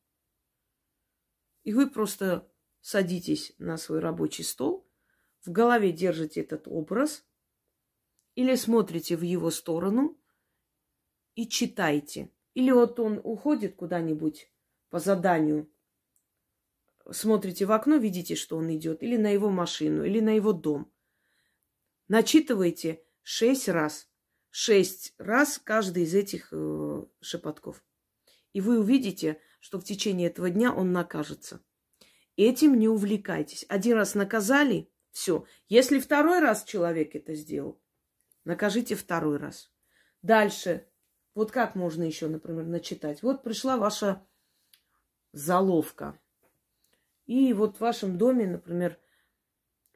И 1.64 1.74
вы 1.74 1.90
просто 1.90 2.50
садитесь 2.82 3.54
на 3.58 3.78
свой 3.78 4.00
рабочий 4.00 4.44
стол, 4.44 4.88
в 5.42 5.52
голове 5.52 5.92
держите 5.92 6.42
этот 6.42 6.68
образ 6.68 7.26
или 8.36 8.56
смотрите 8.56 9.16
в 9.16 9.22
его 9.22 9.50
сторону 9.50 10.20
и 11.36 11.48
читайте. 11.48 12.32
Или 12.54 12.72
вот 12.72 13.00
он 13.00 13.20
уходит 13.24 13.76
куда-нибудь 13.76 14.52
по 14.90 15.00
заданию, 15.00 15.70
смотрите 17.12 17.66
в 17.66 17.72
окно, 17.72 17.98
видите, 17.98 18.36
что 18.36 18.58
он 18.58 18.76
идет, 18.76 19.04
или 19.04 19.18
на 19.18 19.30
его 19.30 19.50
машину, 19.50 20.04
или 20.04 20.20
на 20.20 20.36
его 20.36 20.54
дом. 20.54 20.92
Начитывайте 22.08 23.04
шесть 23.22 23.68
раз. 23.68 24.08
Шесть 24.50 25.14
раз 25.18 25.60
каждый 25.62 26.04
из 26.04 26.16
этих 26.16 26.50
э, 26.52 27.06
шепотков. 27.20 27.84
И 28.54 28.62
вы 28.62 28.80
увидите, 28.80 29.42
что 29.60 29.80
в 29.80 29.84
течение 29.84 30.28
этого 30.28 30.50
дня 30.50 30.74
он 30.74 30.94
накажется. 30.94 31.62
Этим 32.38 32.80
не 32.80 32.88
увлекайтесь. 32.88 33.66
Один 33.68 33.98
раз 33.98 34.16
наказали, 34.16 34.90
все. 35.12 35.46
Если 35.68 36.00
второй 36.00 36.40
раз 36.40 36.64
человек 36.64 37.16
это 37.16 37.34
сделал, 37.34 37.82
накажите 38.44 38.96
второй 38.96 39.38
раз. 39.38 39.72
Дальше. 40.22 40.88
Вот 41.34 41.52
как 41.52 41.76
можно 41.76 42.04
еще, 42.04 42.28
например, 42.28 42.66
начитать? 42.66 43.22
Вот 43.24 43.44
пришла 43.44 43.78
ваша 43.78 44.26
заловка. 45.34 46.20
И 47.26 47.54
вот 47.54 47.78
в 47.78 47.82
вашем 47.82 48.18
доме, 48.18 48.48
например, 48.48 49.00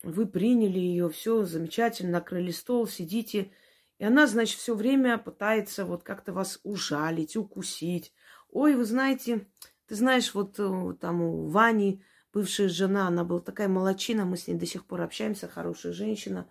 вы 0.04 0.26
приняли 0.26 0.80
ее, 0.80 1.10
все 1.10 1.46
замечательно, 1.46 2.14
накрыли 2.14 2.52
стол, 2.52 2.88
сидите. 2.88 3.52
И 3.98 4.06
она, 4.06 4.28
значит, 4.28 4.60
все 4.60 4.76
время 4.76 5.18
пытается 5.18 5.86
вот 5.86 6.04
как-то 6.04 6.34
вас 6.34 6.60
ужалить, 6.64 7.36
укусить. 7.36 8.14
Ой, 8.50 8.76
вы 8.76 8.86
знаете, 8.86 9.48
ты 9.88 9.96
знаешь, 9.96 10.34
вот 10.34 10.60
э, 10.60 10.96
там 11.00 11.22
у 11.22 11.48
Вани 11.48 12.04
бывшая 12.34 12.70
жена, 12.70 13.08
она 13.08 13.24
была 13.24 13.40
такая 13.42 13.68
молочина, 13.68 14.26
мы 14.26 14.38
с 14.38 14.48
ней 14.48 14.56
до 14.56 14.66
сих 14.66 14.86
пор 14.86 15.02
общаемся, 15.02 15.48
хорошая 15.48 15.94
женщина. 15.94 16.50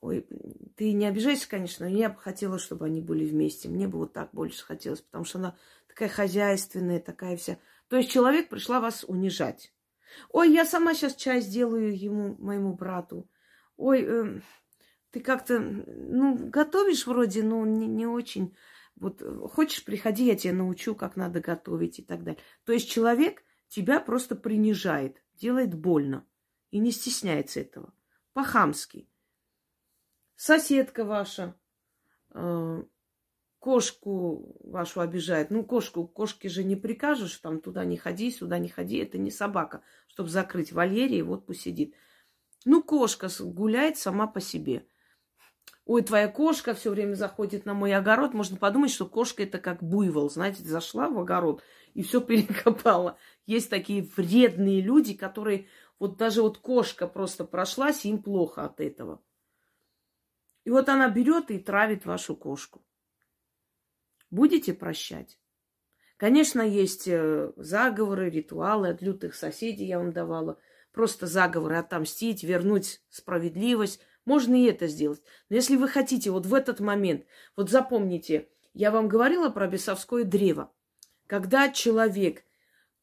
Ой, 0.00 0.26
ты 0.76 0.92
не 0.92 1.06
обижайся, 1.06 1.48
конечно, 1.48 1.88
но 1.88 1.94
я 1.94 2.08
бы 2.08 2.18
хотела, 2.18 2.58
чтобы 2.58 2.86
они 2.86 3.00
были 3.02 3.24
вместе. 3.24 3.68
Мне 3.68 3.86
бы 3.86 3.98
вот 3.98 4.12
так 4.14 4.30
больше 4.32 4.64
хотелось, 4.64 5.02
потому 5.02 5.24
что 5.24 5.38
она 5.38 5.56
такая 5.88 6.08
хозяйственная, 6.08 7.00
такая 7.00 7.36
вся. 7.36 7.58
То 7.88 7.96
есть 7.96 8.10
человек 8.10 8.48
пришла 8.48 8.80
вас 8.80 9.04
унижать. 9.06 9.72
Ой, 10.30 10.52
я 10.52 10.64
сама 10.64 10.94
сейчас 10.94 11.14
чай 11.14 11.40
сделаю 11.40 11.96
ему, 11.98 12.36
моему 12.38 12.74
брату. 12.74 13.28
Ой, 13.76 14.04
э, 14.06 14.40
ты 15.10 15.20
как-то, 15.20 15.58
ну, 15.58 16.36
готовишь 16.36 17.06
вроде, 17.06 17.42
но 17.42 17.64
не, 17.66 17.86
не 17.86 18.06
очень. 18.06 18.54
Вот 18.96 19.22
э, 19.22 19.34
хочешь, 19.48 19.84
приходи, 19.84 20.26
я 20.26 20.36
тебя 20.36 20.52
научу, 20.52 20.94
как 20.94 21.16
надо 21.16 21.40
готовить 21.40 21.98
и 21.98 22.02
так 22.02 22.22
далее. 22.22 22.40
То 22.64 22.72
есть 22.72 22.90
человек 22.90 23.42
тебя 23.68 24.00
просто 24.00 24.36
принижает, 24.36 25.22
делает 25.34 25.74
больно 25.74 26.26
и 26.70 26.78
не 26.78 26.92
стесняется 26.92 27.60
этого. 27.60 27.92
По-хамски. 28.32 29.08
Соседка 30.36 31.04
ваша, 31.04 31.54
э, 32.34 32.84
кошку 33.60 34.56
вашу 34.64 35.00
обижает. 35.00 35.50
Ну, 35.50 35.62
кошку, 35.62 36.06
кошке 36.06 36.48
же 36.48 36.64
не 36.64 36.74
прикажешь, 36.74 37.36
там 37.36 37.60
туда 37.60 37.84
не 37.84 37.96
ходи, 37.96 38.30
сюда 38.30 38.58
не 38.58 38.68
ходи. 38.68 38.96
Это 38.96 39.18
не 39.18 39.30
собака, 39.30 39.82
чтобы 40.08 40.30
закрыть 40.30 40.72
вольере 40.72 41.18
и 41.18 41.22
вот 41.22 41.46
пусть 41.46 41.60
сидит. 41.60 41.94
Ну, 42.64 42.82
кошка 42.82 43.28
гуляет 43.40 43.96
сама 43.98 44.26
по 44.26 44.40
себе. 44.40 44.86
Ой, 45.84 46.02
твоя 46.02 46.28
кошка 46.28 46.74
все 46.74 46.90
время 46.90 47.14
заходит 47.14 47.66
на 47.66 47.74
мой 47.74 47.94
огород. 47.94 48.34
Можно 48.34 48.56
подумать, 48.56 48.90
что 48.90 49.06
кошка 49.06 49.42
это 49.42 49.58
как 49.58 49.82
буйвол. 49.82 50.30
Знаете, 50.30 50.62
зашла 50.62 51.08
в 51.08 51.18
огород 51.18 51.62
и 51.94 52.02
все 52.02 52.20
перекопала. 52.20 53.18
Есть 53.46 53.70
такие 53.70 54.08
вредные 54.16 54.80
люди, 54.80 55.14
которые 55.14 55.66
вот 55.98 56.16
даже 56.16 56.42
вот 56.42 56.58
кошка 56.58 57.06
просто 57.06 57.44
прошлась, 57.44 58.04
им 58.04 58.22
плохо 58.22 58.64
от 58.64 58.80
этого. 58.80 59.20
И 60.64 60.70
вот 60.70 60.88
она 60.88 61.08
берет 61.08 61.50
и 61.50 61.58
травит 61.58 62.06
вашу 62.06 62.36
кошку. 62.36 62.82
Будете 64.30 64.72
прощать? 64.72 65.38
Конечно, 66.16 66.60
есть 66.60 67.08
э, 67.08 67.52
заговоры, 67.56 68.30
ритуалы 68.30 68.88
от 68.88 69.02
лютых 69.02 69.34
соседей, 69.34 69.86
я 69.86 69.98
вам 69.98 70.12
давала. 70.12 70.58
Просто 70.92 71.26
заговоры 71.26 71.76
отомстить, 71.76 72.44
вернуть 72.44 73.00
справедливость. 73.08 74.00
Можно 74.24 74.54
и 74.54 74.66
это 74.66 74.86
сделать. 74.86 75.22
Но 75.48 75.56
если 75.56 75.76
вы 75.76 75.88
хотите 75.88 76.30
вот 76.30 76.46
в 76.46 76.54
этот 76.54 76.80
момент, 76.80 77.24
вот 77.56 77.70
запомните, 77.70 78.48
я 78.74 78.90
вам 78.90 79.08
говорила 79.08 79.48
про 79.48 79.66
бесовское 79.66 80.24
древо. 80.24 80.70
Когда 81.26 81.70
человек 81.70 82.44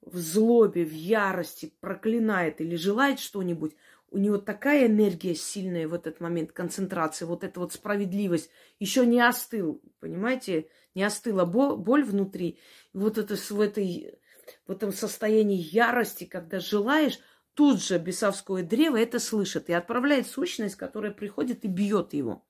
в 0.02 0.18
злобе, 0.18 0.86
в 0.86 0.94
ярости 0.94 1.74
проклинает 1.80 2.62
или 2.62 2.76
желает 2.76 3.20
что-нибудь, 3.20 3.76
у 4.10 4.18
него 4.18 4.38
такая 4.38 4.88
энергия 4.88 5.36
сильная 5.36 5.88
в 5.88 5.94
этот 5.94 6.20
момент, 6.20 6.52
концентрация, 6.52 7.26
вот 7.26 7.44
эта 7.44 7.60
вот 7.60 7.74
справедливость, 7.74 8.50
еще 8.80 9.06
не 9.06 9.20
остыл, 9.20 9.82
понимаете, 10.00 10.70
не 10.96 11.04
остыла 11.04 11.46
боль, 11.46 12.04
внутри. 12.04 12.60
Вот 12.94 13.18
это 13.18 13.36
в, 13.36 13.62
этой, 13.62 14.20
в 14.66 14.72
этом 14.72 14.92
состоянии 14.92 15.58
ярости, 15.58 16.24
когда 16.24 16.60
желаешь, 16.60 17.20
тут 17.54 17.84
же 17.84 17.98
бесовское 17.98 18.64
древо 18.64 18.98
это 18.98 19.20
слышит 19.20 19.70
и 19.70 19.74
отправляет 19.74 20.28
сущность, 20.28 20.76
которая 20.76 21.12
приходит 21.12 21.66
и 21.66 21.68
бьет 21.68 22.14
его. 22.14 22.46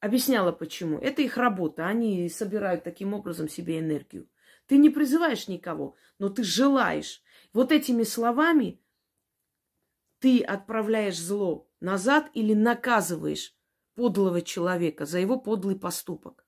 Объясняла 0.00 0.50
почему. 0.50 0.98
Это 0.98 1.20
их 1.20 1.36
работа. 1.36 1.86
Они 1.86 2.28
собирают 2.30 2.84
таким 2.84 3.12
образом 3.12 3.50
себе 3.50 3.78
энергию. 3.78 4.28
Ты 4.66 4.78
не 4.78 4.88
призываешь 4.88 5.46
никого, 5.46 5.94
но 6.18 6.30
ты 6.30 6.42
желаешь. 6.42 7.22
Вот 7.52 7.70
этими 7.70 8.04
словами 8.04 8.80
ты 10.20 10.42
отправляешь 10.42 11.18
зло 11.18 11.68
назад 11.80 12.30
или 12.34 12.54
наказываешь 12.54 13.54
подлого 13.94 14.42
человека 14.42 15.06
за 15.06 15.18
его 15.18 15.38
подлый 15.38 15.76
поступок. 15.76 16.46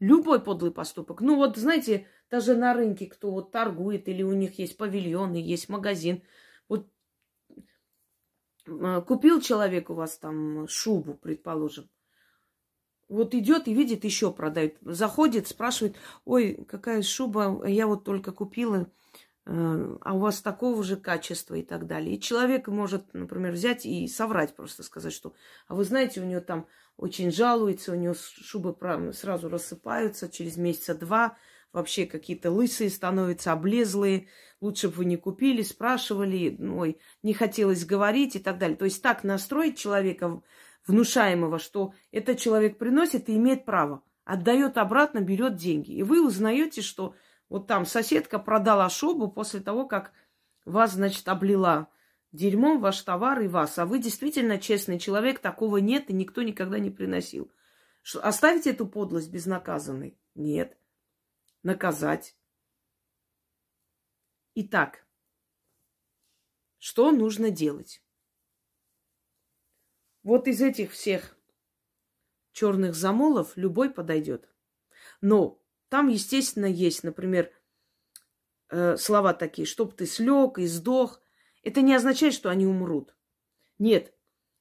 Любой 0.00 0.40
подлый 0.40 0.72
поступок. 0.72 1.20
Ну 1.20 1.36
вот, 1.36 1.56
знаете, 1.56 2.06
даже 2.30 2.56
на 2.56 2.74
рынке, 2.74 3.06
кто 3.06 3.30
вот 3.30 3.52
торгует, 3.52 4.08
или 4.08 4.22
у 4.22 4.32
них 4.32 4.58
есть 4.58 4.76
павильон, 4.76 5.34
и 5.34 5.40
есть 5.40 5.68
магазин. 5.68 6.22
Вот 6.68 6.88
э, 8.66 9.02
купил 9.06 9.40
человек 9.40 9.90
у 9.90 9.94
вас 9.94 10.18
там 10.18 10.66
шубу, 10.68 11.14
предположим. 11.14 11.88
Вот 13.08 13.34
идет 13.34 13.68
и 13.68 13.74
видит, 13.74 14.04
еще 14.04 14.32
продают. 14.32 14.74
Заходит, 14.82 15.48
спрашивает, 15.48 15.96
ой, 16.24 16.64
какая 16.68 17.02
шуба, 17.02 17.66
я 17.66 17.86
вот 17.86 18.04
только 18.04 18.32
купила, 18.32 18.90
а 19.50 20.12
у 20.12 20.18
вас 20.18 20.42
такого 20.42 20.82
же 20.82 20.96
качества 20.96 21.54
и 21.54 21.62
так 21.62 21.86
далее. 21.86 22.16
И 22.16 22.20
человек 22.20 22.68
может, 22.68 23.14
например, 23.14 23.52
взять 23.52 23.86
и 23.86 24.06
соврать 24.06 24.54
просто, 24.54 24.82
сказать, 24.82 25.12
что, 25.12 25.32
а 25.68 25.74
вы 25.74 25.84
знаете, 25.84 26.20
у 26.20 26.24
нее 26.24 26.40
там 26.40 26.66
очень 26.98 27.30
жалуется, 27.32 27.92
у 27.92 27.94
нее 27.94 28.14
шубы 28.14 28.76
сразу 29.14 29.48
рассыпаются 29.48 30.28
через 30.28 30.58
месяца 30.58 30.94
два, 30.94 31.38
вообще 31.72 32.04
какие-то 32.04 32.50
лысые 32.50 32.90
становятся, 32.90 33.52
облезлые, 33.52 34.28
лучше 34.60 34.88
бы 34.88 34.96
вы 34.96 35.04
не 35.06 35.16
купили, 35.16 35.62
спрашивали, 35.62 36.58
ой, 36.60 37.00
не 37.22 37.32
хотелось 37.32 37.86
говорить 37.86 38.36
и 38.36 38.40
так 38.40 38.58
далее. 38.58 38.76
То 38.76 38.84
есть 38.84 39.02
так 39.02 39.24
настроить 39.24 39.78
человека 39.78 40.42
внушаемого, 40.86 41.58
что 41.58 41.94
этот 42.10 42.38
человек 42.38 42.76
приносит 42.76 43.30
и 43.30 43.36
имеет 43.36 43.64
право, 43.64 44.02
отдает 44.24 44.76
обратно, 44.76 45.20
берет 45.20 45.56
деньги. 45.56 45.92
И 45.92 46.02
вы 46.02 46.26
узнаете, 46.26 46.82
что 46.82 47.14
вот 47.48 47.66
там 47.66 47.86
соседка 47.86 48.38
продала 48.38 48.88
шубу 48.90 49.30
после 49.30 49.60
того, 49.60 49.86
как 49.86 50.12
вас, 50.64 50.92
значит, 50.92 51.26
облила 51.28 51.88
дерьмом 52.32 52.80
ваш 52.80 53.00
товар 53.02 53.40
и 53.40 53.48
вас. 53.48 53.78
А 53.78 53.86
вы 53.86 53.98
действительно 53.98 54.58
честный 54.58 54.98
человек, 54.98 55.38
такого 55.38 55.78
нет 55.78 56.10
и 56.10 56.12
никто 56.12 56.42
никогда 56.42 56.78
не 56.78 56.90
приносил. 56.90 57.50
Что, 58.02 58.24
оставить 58.26 58.66
эту 58.66 58.86
подлость 58.86 59.30
безнаказанной? 59.30 60.18
Нет. 60.34 60.78
Наказать. 61.62 62.36
Итак, 64.54 65.06
что 66.78 67.10
нужно 67.12 67.50
делать. 67.50 68.02
Вот 70.22 70.48
из 70.48 70.60
этих 70.60 70.92
всех 70.92 71.36
черных 72.52 72.94
замолов 72.94 73.56
любой 73.56 73.90
подойдет. 73.90 74.48
Но 75.20 75.62
там, 75.88 76.08
естественно, 76.08 76.66
есть, 76.66 77.02
например, 77.02 77.50
э, 78.70 78.96
слова 78.96 79.32
такие, 79.32 79.66
чтоб 79.66 79.94
ты 79.94 80.06
слег 80.06 80.58
и 80.58 80.66
сдох. 80.66 81.20
Это 81.62 81.80
не 81.80 81.94
означает, 81.94 82.34
что 82.34 82.50
они 82.50 82.66
умрут. 82.66 83.16
Нет, 83.78 84.12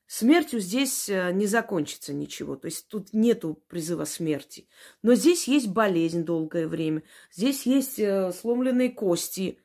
смертью 0.06 0.60
здесь 0.60 1.10
э, 1.10 1.32
не 1.34 1.46
закончится 1.46 2.14
ничего. 2.14 2.56
То 2.56 2.68
есть 2.68 2.88
тут 2.88 3.14
нету 3.14 3.62
призыва 3.68 4.06
смерти. 4.06 4.70
Но 5.02 5.16
здесь 5.16 5.48
есть 5.48 5.68
болезнь 5.68 6.24
долгое 6.24 6.68
время. 6.68 7.04
Здесь 7.32 7.66
есть 7.66 8.00
э, 8.00 8.32
сломленные 8.32 8.90
кости, 8.90 9.60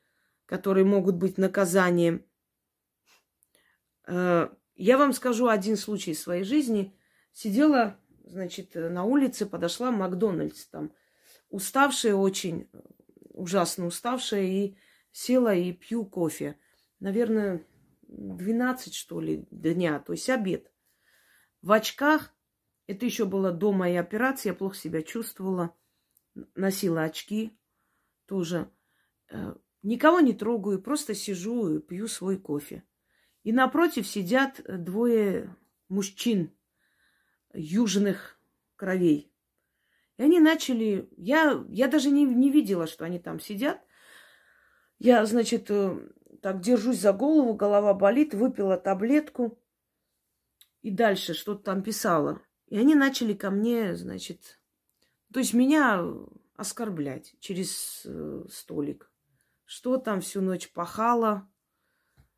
которые 0.47 0.85
могут 0.85 1.17
быть 1.17 1.39
наказанием. 1.39 2.25
Я 4.05 4.99
вам 4.99 5.13
скажу 5.13 5.47
один 5.47 5.77
случай 5.77 6.11
из 6.11 6.21
своей 6.21 6.43
жизни. 6.43 6.99
Сидела, 7.33 7.97
значит, 8.25 8.75
на 8.75 9.05
улице, 9.05 9.47
подошла 9.47 9.93
Макдональдс 9.93 10.67
там, 10.67 10.93
уставшая 11.53 12.15
очень, 12.15 12.69
ужасно 13.29 13.87
уставшая, 13.87 14.43
и 14.45 14.77
села 15.13 15.55
и 15.55 15.73
пью 15.73 16.05
кофе. 16.07 16.59
Наверное, 16.99 17.65
12, 18.09 18.95
что 18.95 19.21
ли, 19.21 19.47
дня, 19.51 20.01
то 20.01 20.13
есть 20.13 20.29
обед. 20.31 20.73
В 21.61 21.73
очках, 21.73 22.35
это 22.87 23.05
еще 23.05 23.27
было 23.27 23.53
до 23.53 23.73
моей 23.73 23.99
операции, 23.99 24.49
я 24.49 24.55
плохо 24.55 24.77
себя 24.77 25.03
чувствовала, 25.03 25.77
носила 26.55 27.03
очки 27.03 27.57
тоже. 28.27 28.71
Э, 29.31 29.55
никого 29.83 30.21
не 30.21 30.33
трогаю, 30.33 30.81
просто 30.81 31.15
сижу 31.15 31.77
и 31.77 31.81
пью 31.81 32.09
свой 32.09 32.39
кофе. 32.39 32.83
И 33.43 33.53
напротив 33.53 34.07
сидят 34.07 34.61
двое 34.67 35.55
мужчин 35.89 36.51
южных 37.53 38.41
кровей. 38.77 39.32
И 40.19 40.23
они 40.23 40.41
начали... 40.41 41.09
Я, 41.17 41.65
я 41.69 41.89
даже 41.89 42.11
не, 42.11 42.25
не 42.25 42.51
видела, 42.51 42.87
что 42.87 43.05
они 43.05 43.19
там 43.19 43.41
сидят. 43.41 43.81
Я, 44.99 45.25
значит, 45.27 45.71
э, 45.71 46.09
так 46.43 46.61
держусь 46.61 47.01
за 47.01 47.13
голову, 47.13 47.55
голова 47.55 47.95
болит, 47.95 48.35
выпила 48.35 48.77
таблетку. 48.77 49.59
И 50.83 50.91
дальше 50.91 51.35
что-то 51.35 51.63
там 51.63 51.83
писала. 51.83 52.43
И 52.69 52.77
они 52.79 52.95
начали 52.95 53.35
ко 53.35 53.51
мне, 53.51 53.97
значит... 53.97 54.59
То 55.33 55.41
есть 55.41 55.55
меня 55.55 56.05
оскорблять 56.57 57.35
через 57.41 58.03
э, 58.05 58.45
столик. 58.51 59.11
Что 59.65 59.97
там 59.97 60.21
всю 60.21 60.43
ночь 60.43 60.71
пахала, 60.71 61.49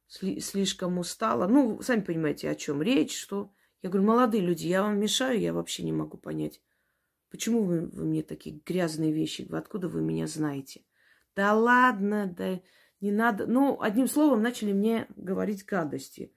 слишком 0.07 0.99
устала. 0.99 1.49
Ну, 1.49 1.83
сами 1.83 2.03
понимаете, 2.03 2.49
о 2.51 2.55
чем 2.55 2.83
речь, 2.83 3.19
что... 3.19 3.53
Я 3.83 3.91
говорю, 3.91 4.07
молодые 4.07 4.43
люди, 4.43 4.67
я 4.67 4.83
вам 4.83 4.99
мешаю, 4.99 5.39
я 5.39 5.53
вообще 5.53 5.83
не 5.83 5.93
могу 5.93 6.17
понять. 6.17 6.63
Почему 7.35 7.65
вы, 7.65 7.81
вы 7.89 8.05
мне 8.05 8.23
такие 8.23 8.61
грязные 8.65 9.11
вещи? 9.11 9.45
Откуда 9.51 9.89
вы 9.89 10.01
меня 10.01 10.29
знаете? 10.29 10.85
Да 11.35 11.53
ладно, 11.53 12.33
да 12.33 12.61
не 13.01 13.11
надо. 13.11 13.49
Ну, 13.49 13.83
одним 13.83 14.07
словом, 14.07 14.41
начали 14.41 14.73
мне 14.73 15.09
говорить 15.17 15.65
гадости. 15.65 16.33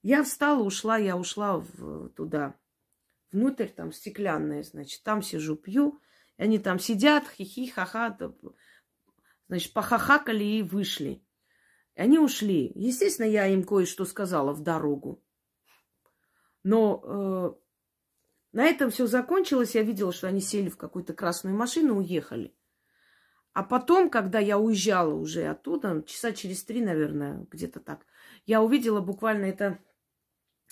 Я 0.00 0.24
встала, 0.24 0.62
ушла, 0.62 0.96
я 0.96 1.18
ушла 1.18 1.58
в, 1.58 2.08
туда, 2.16 2.54
внутрь, 3.30 3.66
там 3.66 3.92
стеклянная, 3.92 4.62
значит, 4.62 5.02
там 5.02 5.20
сижу, 5.20 5.54
пью. 5.54 6.00
И 6.38 6.44
они 6.44 6.58
там 6.58 6.78
сидят, 6.78 7.28
хихи, 7.28 7.66
ха-ха, 7.66 8.16
значит, 9.48 9.74
похахакали 9.74 10.44
и 10.44 10.62
вышли. 10.62 11.22
И 11.94 12.00
они 12.00 12.18
ушли. 12.18 12.72
Естественно, 12.74 13.26
я 13.26 13.48
им 13.48 13.64
кое-что 13.64 14.06
сказала 14.06 14.54
в 14.54 14.62
дорогу. 14.62 15.22
Но 16.62 17.02
э, 17.04 17.67
на 18.52 18.64
этом 18.64 18.90
все 18.90 19.06
закончилось. 19.06 19.74
Я 19.74 19.82
видела, 19.82 20.12
что 20.12 20.28
они 20.28 20.40
сели 20.40 20.68
в 20.68 20.76
какую-то 20.76 21.14
красную 21.14 21.56
машину 21.56 21.96
и 21.96 22.04
уехали. 22.04 22.54
А 23.52 23.62
потом, 23.62 24.08
когда 24.08 24.38
я 24.38 24.58
уезжала 24.58 25.14
уже 25.14 25.46
оттуда, 25.46 26.02
часа 26.06 26.32
через 26.32 26.62
три, 26.64 26.80
наверное, 26.80 27.46
где-то 27.50 27.80
так, 27.80 28.06
я 28.46 28.62
увидела 28.62 29.00
буквально 29.00 29.46
это 29.46 29.78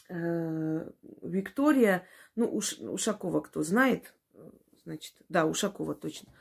э, 0.09 0.90
Виктория, 1.22 2.07
ну, 2.37 2.46
Уш, 2.46 2.79
Ушакова, 2.79 3.40
кто 3.40 3.62
знает, 3.62 4.14
значит, 4.85 5.14
да, 5.29 5.46
Ушакова 5.46 5.94
точно, 5.94 6.33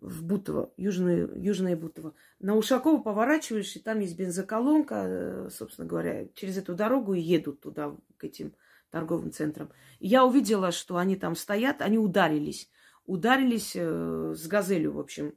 в 0.00 0.22
Бутово, 0.24 0.72
Южное, 0.76 1.28
Южное 1.34 1.76
Бутово. 1.76 2.14
На 2.38 2.54
Ушакова 2.54 3.02
поворачиваешь, 3.02 3.74
и 3.74 3.80
там 3.80 3.98
есть 4.00 4.16
бензоколонка, 4.16 5.04
э, 5.06 5.50
собственно 5.50 5.88
говоря, 5.88 6.28
через 6.34 6.58
эту 6.58 6.74
дорогу 6.74 7.14
и 7.14 7.20
едут 7.20 7.60
туда, 7.60 7.96
к 8.18 8.24
этим 8.24 8.54
торговым 8.90 9.32
центрам. 9.32 9.70
И 9.98 10.08
я 10.08 10.24
увидела, 10.24 10.72
что 10.72 10.96
они 10.96 11.16
там 11.16 11.36
стоят, 11.36 11.82
они 11.82 11.98
ударились 11.98 12.70
ударились 13.08 13.72
э, 13.74 14.34
с 14.36 14.46
газелью, 14.46 14.92
в 14.92 15.00
общем, 15.00 15.34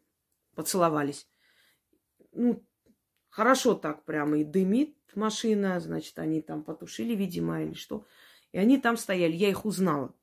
поцеловались. 0.55 1.27
Ну, 2.33 2.63
хорошо 3.29 3.75
так 3.75 4.03
прямо 4.03 4.39
и 4.39 4.43
дымит 4.43 4.97
машина, 5.15 5.79
значит, 5.79 6.19
они 6.19 6.41
там 6.41 6.63
потушили, 6.63 7.15
видимо, 7.15 7.63
или 7.63 7.73
что. 7.73 8.05
И 8.51 8.57
они 8.57 8.77
там 8.77 8.97
стояли, 8.97 9.31
я 9.31 9.49
их 9.49 9.65
узнала. 9.65 10.13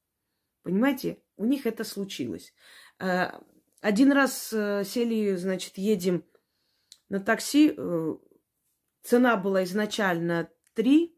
Понимаете, 0.62 1.22
у 1.38 1.46
них 1.46 1.64
это 1.64 1.84
случилось. 1.84 2.52
Э, 2.98 3.30
один 3.80 4.12
раз 4.12 4.52
э, 4.52 4.84
сели, 4.84 5.34
значит, 5.36 5.78
едем 5.78 6.24
на 7.08 7.18
такси. 7.18 7.74
Цена 9.02 9.36
была 9.38 9.64
изначально 9.64 10.50
три 10.74 11.17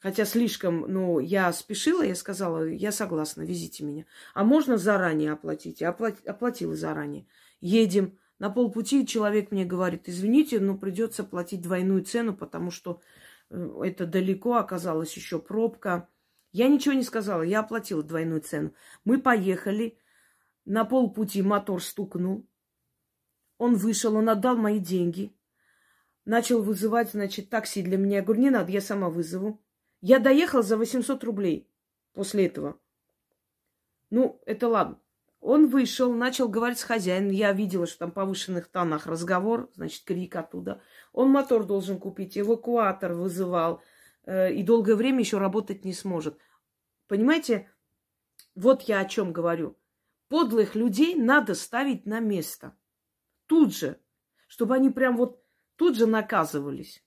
Хотя 0.00 0.24
слишком, 0.24 0.86
ну, 0.88 1.18
я 1.18 1.52
спешила, 1.52 2.02
я 2.02 2.14
сказала, 2.14 2.66
я 2.66 2.90
согласна, 2.90 3.42
везите 3.42 3.84
меня. 3.84 4.06
А 4.32 4.44
можно 4.44 4.78
заранее 4.78 5.32
оплатить? 5.32 5.82
Я 5.82 5.90
оплати, 5.90 6.26
оплатила 6.26 6.74
заранее. 6.74 7.26
Едем. 7.60 8.18
На 8.38 8.48
полпути 8.48 9.06
человек 9.06 9.50
мне 9.50 9.66
говорит, 9.66 10.08
извините, 10.08 10.58
но 10.58 10.78
придется 10.78 11.22
платить 11.22 11.60
двойную 11.60 12.02
цену, 12.02 12.34
потому 12.34 12.70
что 12.70 13.02
э, 13.50 13.82
это 13.84 14.06
далеко, 14.06 14.54
оказалась 14.54 15.14
еще 15.14 15.38
пробка. 15.38 16.08
Я 16.50 16.68
ничего 16.68 16.94
не 16.94 17.02
сказала, 17.02 17.42
я 17.42 17.60
оплатила 17.60 18.02
двойную 18.02 18.40
цену. 18.40 18.72
Мы 19.04 19.20
поехали, 19.20 19.98
на 20.64 20.86
полпути 20.86 21.42
мотор 21.42 21.82
стукнул. 21.82 22.48
Он 23.58 23.74
вышел, 23.74 24.16
он 24.16 24.30
отдал 24.30 24.56
мои 24.56 24.78
деньги. 24.78 25.36
Начал 26.24 26.62
вызывать, 26.62 27.10
значит, 27.10 27.50
такси 27.50 27.82
для 27.82 27.98
меня. 27.98 28.16
Я 28.16 28.22
говорю, 28.22 28.40
не 28.40 28.50
надо, 28.50 28.72
я 28.72 28.80
сама 28.80 29.10
вызову. 29.10 29.60
Я 30.00 30.18
доехал 30.18 30.62
за 30.62 30.76
800 30.76 31.22
рублей 31.24 31.68
после 32.14 32.46
этого. 32.46 32.78
Ну, 34.10 34.40
это 34.46 34.68
ладно. 34.68 34.98
Он 35.40 35.68
вышел, 35.68 36.12
начал 36.12 36.48
говорить 36.48 36.78
с 36.78 36.84
хозяином. 36.84 37.30
Я 37.30 37.52
видела, 37.52 37.86
что 37.86 38.00
там 38.00 38.12
повышенных 38.12 38.68
тонах 38.68 39.06
разговор, 39.06 39.70
значит, 39.74 40.04
крик 40.04 40.36
оттуда. 40.36 40.82
Он 41.12 41.30
мотор 41.30 41.64
должен 41.64 41.98
купить, 41.98 42.36
эвакуатор 42.36 43.14
вызывал. 43.14 43.82
Э, 44.24 44.52
и 44.52 44.62
долгое 44.62 44.96
время 44.96 45.20
еще 45.20 45.38
работать 45.38 45.84
не 45.84 45.94
сможет. 45.94 46.38
Понимаете, 47.08 47.70
вот 48.54 48.82
я 48.82 49.00
о 49.00 49.06
чем 49.06 49.32
говорю. 49.32 49.78
Подлых 50.28 50.74
людей 50.74 51.14
надо 51.14 51.54
ставить 51.54 52.06
на 52.06 52.20
место. 52.20 52.76
Тут 53.46 53.74
же. 53.74 53.98
Чтобы 54.46 54.74
они 54.74 54.90
прям 54.90 55.16
вот 55.16 55.42
тут 55.76 55.96
же 55.96 56.06
наказывались. 56.06 57.02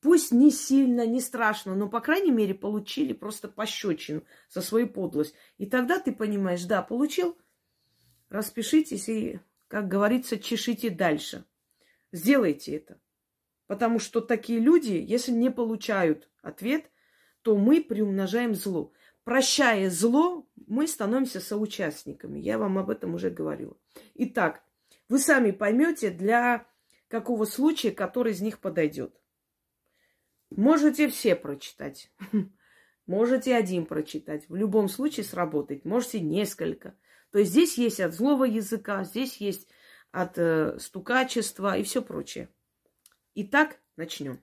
Пусть 0.00 0.32
не 0.32 0.50
сильно, 0.50 1.06
не 1.06 1.20
страшно, 1.20 1.74
но, 1.74 1.88
по 1.88 2.00
крайней 2.00 2.30
мере, 2.30 2.54
получили 2.54 3.12
просто 3.12 3.48
пощечину 3.48 4.24
за 4.48 4.62
свою 4.62 4.88
подлость. 4.88 5.34
И 5.58 5.66
тогда 5.66 5.98
ты 5.98 6.12
понимаешь, 6.12 6.64
да, 6.64 6.82
получил, 6.82 7.36
распишитесь 8.30 9.08
и, 9.10 9.40
как 9.68 9.88
говорится, 9.88 10.38
чешите 10.38 10.88
дальше. 10.88 11.44
Сделайте 12.12 12.76
это. 12.76 12.98
Потому 13.66 13.98
что 13.98 14.20
такие 14.22 14.58
люди, 14.58 14.92
если 14.92 15.32
не 15.32 15.50
получают 15.50 16.30
ответ, 16.42 16.90
то 17.42 17.56
мы 17.56 17.82
приумножаем 17.82 18.54
зло. 18.54 18.92
Прощая 19.24 19.90
зло, 19.90 20.48
мы 20.66 20.86
становимся 20.86 21.40
соучастниками. 21.40 22.40
Я 22.40 22.56
вам 22.58 22.78
об 22.78 22.88
этом 22.88 23.14
уже 23.14 23.28
говорила. 23.30 23.76
Итак, 24.14 24.62
вы 25.08 25.18
сами 25.18 25.50
поймете, 25.50 26.10
для 26.10 26.66
какого 27.08 27.44
случая, 27.44 27.90
который 27.90 28.32
из 28.32 28.40
них 28.40 28.60
подойдет. 28.60 29.19
Можете 30.50 31.08
все 31.08 31.36
прочитать. 31.36 32.12
Можете 33.06 33.56
один 33.56 33.86
прочитать. 33.86 34.48
В 34.48 34.56
любом 34.56 34.88
случае 34.88 35.24
сработать. 35.24 35.84
Можете 35.84 36.20
несколько. 36.20 36.96
То 37.30 37.38
есть 37.38 37.52
здесь 37.52 37.78
есть 37.78 38.00
от 38.00 38.14
злого 38.14 38.44
языка, 38.44 39.04
здесь 39.04 39.36
есть 39.36 39.68
от 40.10 40.38
э, 40.38 40.78
стукачества 40.78 41.76
и 41.76 41.84
все 41.84 42.02
прочее. 42.02 42.48
Итак, 43.34 43.80
начнем. 43.96 44.40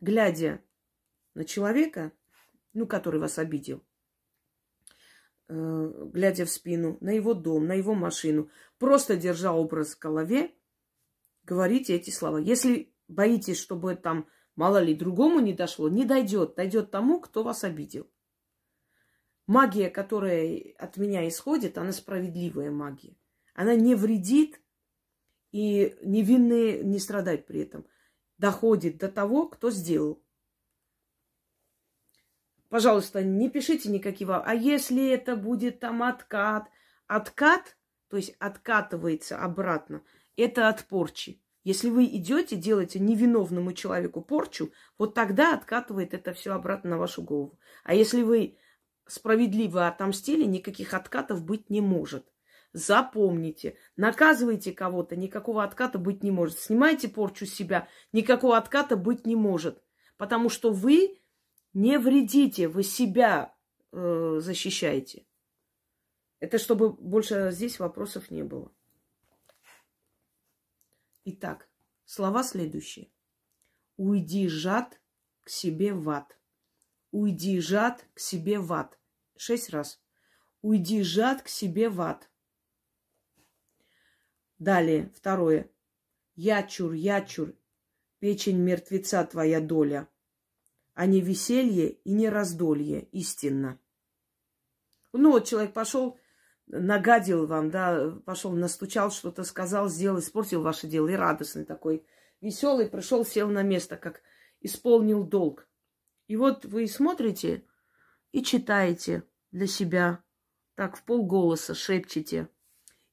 Глядя 0.00 0.62
на 1.34 1.44
человека, 1.44 2.12
ну, 2.72 2.86
который 2.86 3.20
вас 3.20 3.38
обидел, 3.38 3.84
э, 5.48 6.08
глядя 6.12 6.46
в 6.46 6.50
спину, 6.50 6.96
на 7.00 7.10
его 7.10 7.34
дом, 7.34 7.66
на 7.66 7.74
его 7.74 7.94
машину, 7.94 8.50
просто 8.78 9.16
держа 9.16 9.52
образ 9.52 9.94
в 9.94 9.98
голове, 9.98 10.54
говорите 11.44 11.94
эти 11.94 12.10
слова. 12.10 12.38
Если 12.38 12.91
боитесь, 13.12 13.58
чтобы 13.58 13.94
там, 13.94 14.26
мало 14.56 14.78
ли, 14.78 14.94
другому 14.94 15.40
не 15.40 15.52
дошло, 15.52 15.88
не 15.88 16.04
дойдет. 16.04 16.54
Дойдет 16.54 16.90
тому, 16.90 17.20
кто 17.20 17.42
вас 17.42 17.64
обидел. 17.64 18.10
Магия, 19.46 19.90
которая 19.90 20.74
от 20.78 20.96
меня 20.96 21.28
исходит, 21.28 21.78
она 21.78 21.92
справедливая 21.92 22.70
магия. 22.70 23.16
Она 23.54 23.74
не 23.74 23.94
вредит, 23.94 24.60
и 25.50 25.96
невинные 26.02 26.82
не 26.82 26.98
страдают 26.98 27.46
при 27.46 27.60
этом. 27.60 27.86
Доходит 28.38 28.98
до 28.98 29.08
того, 29.08 29.48
кто 29.48 29.70
сделал. 29.70 30.22
Пожалуйста, 32.68 33.22
не 33.22 33.50
пишите 33.50 33.90
никакие... 33.90 34.28
А 34.30 34.54
если 34.54 35.06
это 35.10 35.36
будет 35.36 35.80
там 35.80 36.02
откат? 36.02 36.70
Откат, 37.06 37.76
то 38.08 38.16
есть 38.16 38.34
откатывается 38.38 39.38
обратно, 39.38 40.02
это 40.36 40.68
от 40.68 40.86
порчи. 40.86 41.41
Если 41.64 41.90
вы 41.90 42.06
идете, 42.06 42.56
делаете 42.56 42.98
невиновному 42.98 43.72
человеку 43.72 44.20
порчу, 44.20 44.72
вот 44.98 45.14
тогда 45.14 45.54
откатывает 45.54 46.12
это 46.12 46.32
все 46.32 46.52
обратно 46.52 46.90
на 46.90 46.98
вашу 46.98 47.22
голову. 47.22 47.58
А 47.84 47.94
если 47.94 48.22
вы 48.22 48.58
справедливо 49.06 49.86
отомстили, 49.86 50.44
никаких 50.44 50.92
откатов 50.94 51.44
быть 51.44 51.70
не 51.70 51.80
может. 51.80 52.26
Запомните, 52.72 53.76
наказывайте 53.96 54.72
кого-то, 54.72 55.14
никакого 55.14 55.62
отката 55.62 55.98
быть 55.98 56.22
не 56.22 56.30
может. 56.30 56.58
Снимайте 56.58 57.08
порчу 57.08 57.46
с 57.46 57.52
себя, 57.52 57.88
никакого 58.12 58.56
отката 58.56 58.96
быть 58.96 59.26
не 59.26 59.36
может. 59.36 59.82
Потому 60.16 60.48
что 60.48 60.72
вы 60.72 61.20
не 61.74 61.98
вредите, 61.98 62.68
вы 62.68 62.82
себя 62.82 63.54
э, 63.92 64.38
защищаете. 64.40 65.26
Это 66.40 66.58
чтобы 66.58 66.92
больше 66.92 67.50
здесь 67.52 67.78
вопросов 67.78 68.30
не 68.30 68.42
было. 68.42 68.72
Итак, 71.24 71.68
слова 72.04 72.42
следующие. 72.42 73.12
Уйди, 73.96 74.48
жад, 74.48 75.00
к 75.42 75.50
себе 75.50 75.94
в 75.94 76.10
ад. 76.10 76.36
Уйди, 77.12 77.60
жад, 77.60 78.04
к 78.14 78.18
себе 78.18 78.58
в 78.58 78.72
ад. 78.72 78.98
Шесть 79.36 79.70
раз. 79.70 80.02
Уйди, 80.62 81.02
жад, 81.02 81.42
к 81.42 81.48
себе 81.48 81.88
в 81.88 82.00
ад. 82.00 82.28
Далее, 84.58 85.12
второе. 85.14 85.70
Ячур, 86.34 86.92
ячур, 86.92 87.54
печень 88.18 88.58
мертвеца 88.58 89.24
твоя 89.24 89.60
доля, 89.60 90.08
а 90.94 91.06
не 91.06 91.20
веселье 91.20 91.90
и 91.90 92.12
не 92.12 92.28
раздолье, 92.28 93.02
истинно. 93.12 93.78
Ну 95.12 95.32
вот 95.32 95.46
человек 95.46 95.72
пошел, 95.72 96.18
нагадил 96.66 97.46
вам, 97.46 97.70
да, 97.70 98.10
пошел, 98.24 98.52
настучал, 98.52 99.10
что-то 99.10 99.44
сказал, 99.44 99.88
сделал, 99.88 100.18
испортил 100.18 100.62
ваше 100.62 100.86
дело, 100.86 101.08
и 101.08 101.14
радостный 101.14 101.64
такой, 101.64 102.06
веселый, 102.40 102.88
пришел, 102.88 103.24
сел 103.24 103.48
на 103.48 103.62
место, 103.62 103.96
как 103.96 104.22
исполнил 104.60 105.24
долг. 105.24 105.68
И 106.26 106.36
вот 106.36 106.64
вы 106.64 106.86
смотрите 106.86 107.66
и 108.30 108.42
читаете 108.42 109.24
для 109.50 109.66
себя, 109.66 110.24
так 110.74 110.96
в 110.96 111.04
полголоса 111.04 111.74
шепчете. 111.74 112.48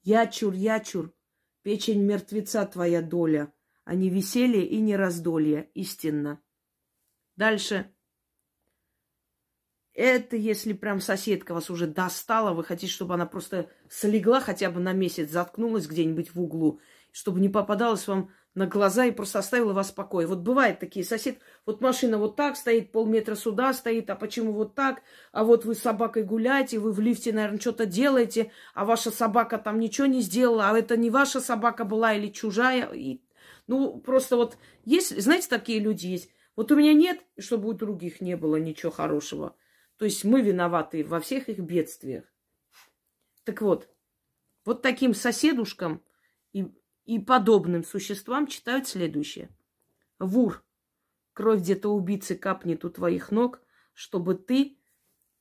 Ячур, 0.02 0.54
ячур, 0.54 1.14
печень 1.62 2.04
мертвеца 2.04 2.66
твоя 2.66 3.02
доля, 3.02 3.54
а 3.84 3.96
не 3.96 4.10
веселье 4.10 4.66
и 4.66 4.80
не 4.80 4.96
раздолье, 4.96 5.70
истинно. 5.74 6.42
Дальше. 7.36 7.94
Это 9.94 10.36
если 10.36 10.74
прям 10.74 11.02
соседка 11.02 11.54
вас 11.54 11.70
уже 11.70 11.88
достала, 11.88 12.54
вы 12.54 12.64
хотите, 12.64 12.92
чтобы 12.92 13.16
она 13.16 13.26
просто 13.26 13.70
слегла 13.90 14.40
хотя 14.40 14.70
бы 14.70 14.80
на 14.80 14.94
месяц, 14.94 15.30
заткнулась 15.30 15.88
где-нибудь 15.88 16.34
в 16.34 16.42
углу, 16.42 16.80
чтобы 17.12 17.40
не 17.40 17.50
попадалась 17.50 18.08
вам 18.08 18.32
на 18.56 18.66
глаза 18.66 19.06
и 19.06 19.12
просто 19.12 19.40
оставила 19.40 19.74
вас 19.74 19.92
в 19.92 19.96
покое. 19.96 20.28
Вот 20.28 20.40
бывают 20.40 20.80
такие 20.80 21.06
сосед, 21.06 21.40
вот 21.66 21.82
машина 21.82 22.18
вот 22.18 22.36
так 22.36 22.56
стоит, 22.56 22.92
полметра 22.92 23.36
сюда 23.36 23.74
стоит, 23.74 24.10
а 24.10 24.16
почему 24.16 24.54
вот 24.54 24.76
так? 24.76 25.02
А 25.32 25.44
вот 25.44 25.66
вы 25.66 25.76
с 25.76 25.80
собакой 25.80 26.24
гуляете, 26.24 26.80
вы 26.80 26.92
в 26.92 27.00
лифте, 27.00 27.32
наверное, 27.32 27.60
что-то 27.60 27.86
делаете, 27.86 28.52
а 28.74 28.86
ваша 28.86 29.12
собака 29.12 29.58
там 29.58 29.80
ничего 29.80 30.08
не 30.08 30.22
сделала, 30.22 30.70
а 30.70 30.78
это 30.78 30.98
не 30.98 31.10
ваша 31.10 31.40
собака 31.40 31.86
была 31.86 32.14
или 32.14 32.28
чужая. 32.28 32.90
И, 32.92 33.22
ну, 33.68 34.00
просто 34.00 34.36
вот 34.36 34.58
есть, 34.86 35.22
знаете, 35.22 35.48
такие 35.50 35.80
люди 35.80 36.08
есть. 36.08 36.30
Вот 36.56 36.72
у 36.72 36.76
меня 36.76 36.94
нет, 36.94 37.20
чтобы 37.38 37.70
у 37.70 37.74
других 37.74 38.20
не 38.20 38.36
было 38.36 38.58
ничего 38.58 38.92
хорошего. 38.92 39.56
То 40.00 40.06
есть 40.06 40.24
мы 40.24 40.42
виноваты 40.42 41.06
во 41.06 41.20
всех 41.20 41.48
их 41.48 41.60
бедствиях. 41.60 42.24
Так 43.44 43.62
вот, 43.62 43.88
вот 44.66 44.82
таким 44.82 45.14
соседушкам 45.14 46.02
и 46.54 46.74
и 47.10 47.18
подобным 47.18 47.84
существам 47.84 48.46
читают 48.46 48.88
следующее. 48.88 49.50
Вур, 50.20 50.64
кровь 51.34 51.62
где-то 51.62 51.90
убийцы 51.90 52.36
капнет 52.36 52.86
у 52.86 52.92
твоих 52.92 53.32
ног, 53.32 53.62
чтобы 53.96 54.36
ты 54.36 54.78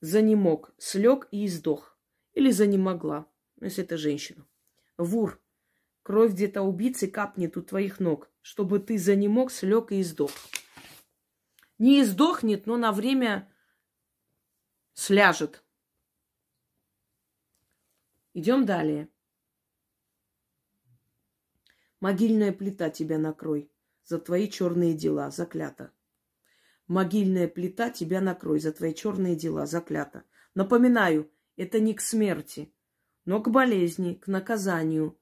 занемог, 0.01 0.73
слег 0.79 1.27
и 1.29 1.45
издох. 1.45 1.95
Или 2.33 2.49
занемогла, 2.49 3.27
если 3.61 3.83
это 3.83 3.97
женщина. 3.97 4.47
Вур, 4.97 5.39
кровь 6.01 6.31
где-то 6.31 6.63
убийцы 6.63 7.07
капнет 7.07 7.55
у 7.55 7.61
твоих 7.61 7.99
ног, 7.99 8.31
чтобы 8.41 8.79
ты 8.79 8.97
занемог, 8.97 9.51
слег 9.51 9.91
и 9.91 10.01
издох. 10.01 10.31
Не 11.77 12.01
издохнет, 12.01 12.65
но 12.65 12.77
на 12.77 12.91
время 12.91 13.47
сляжет. 14.99 15.63
Идем 18.33 18.65
далее. 18.65 19.09
Могильная 22.01 22.51
плита 22.51 22.89
тебя 22.89 23.17
накрой 23.17 23.71
за 24.03 24.19
твои 24.19 24.49
черные 24.49 24.93
дела, 24.93 25.31
заклято. 25.31 25.93
Могильная 26.87 27.47
плита 27.47 27.89
тебя 27.89 28.19
накрой 28.19 28.59
за 28.59 28.73
твои 28.73 28.93
черные 28.93 29.37
дела, 29.37 29.65
заклято. 29.65 30.25
Напоминаю, 30.53 31.31
это 31.55 31.79
не 31.79 31.93
к 31.93 32.01
смерти, 32.01 32.73
но 33.23 33.41
к 33.41 33.49
болезни, 33.49 34.15
к 34.15 34.27
наказанию. 34.27 35.17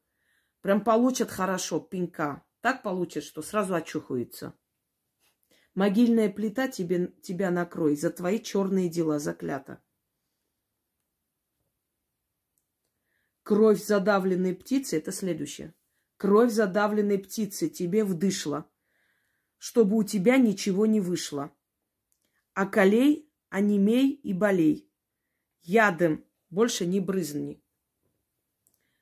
Прям 0.61 0.83
получат 0.83 1.29
хорошо 1.29 1.79
пенька. 1.79 2.43
Так 2.61 2.81
получат, 2.81 3.23
что 3.23 3.43
сразу 3.43 3.75
очухаются. 3.75 4.57
Могильная 5.77 6.27
плита 6.27 6.67
тебе, 6.67 7.13
тебя 7.21 7.51
накрой 7.51 7.95
за 7.95 8.09
твои 8.09 8.41
черные 8.41 8.89
дела, 8.89 9.19
заклято. 9.19 9.79
Кровь 13.43 13.83
задавленной 13.83 14.55
птицы– 14.55 14.97
это 14.97 15.11
следующее. 15.11 15.75
Кровь 16.17 16.51
задавленной 16.51 17.19
птицы 17.19 17.69
тебе 17.69 18.03
вдышла, 18.03 18.67
чтобы 19.59 19.97
у 19.97 20.03
тебя 20.03 20.37
ничего 20.37 20.87
не 20.87 20.99
вышло. 20.99 21.55
А 22.55 22.65
колей, 22.65 23.31
онемей 23.49 24.13
и 24.13 24.33
болей. 24.33 24.91
Ядом 25.61 26.25
больше 26.49 26.87
не 26.87 26.99
брызни. 26.99 27.63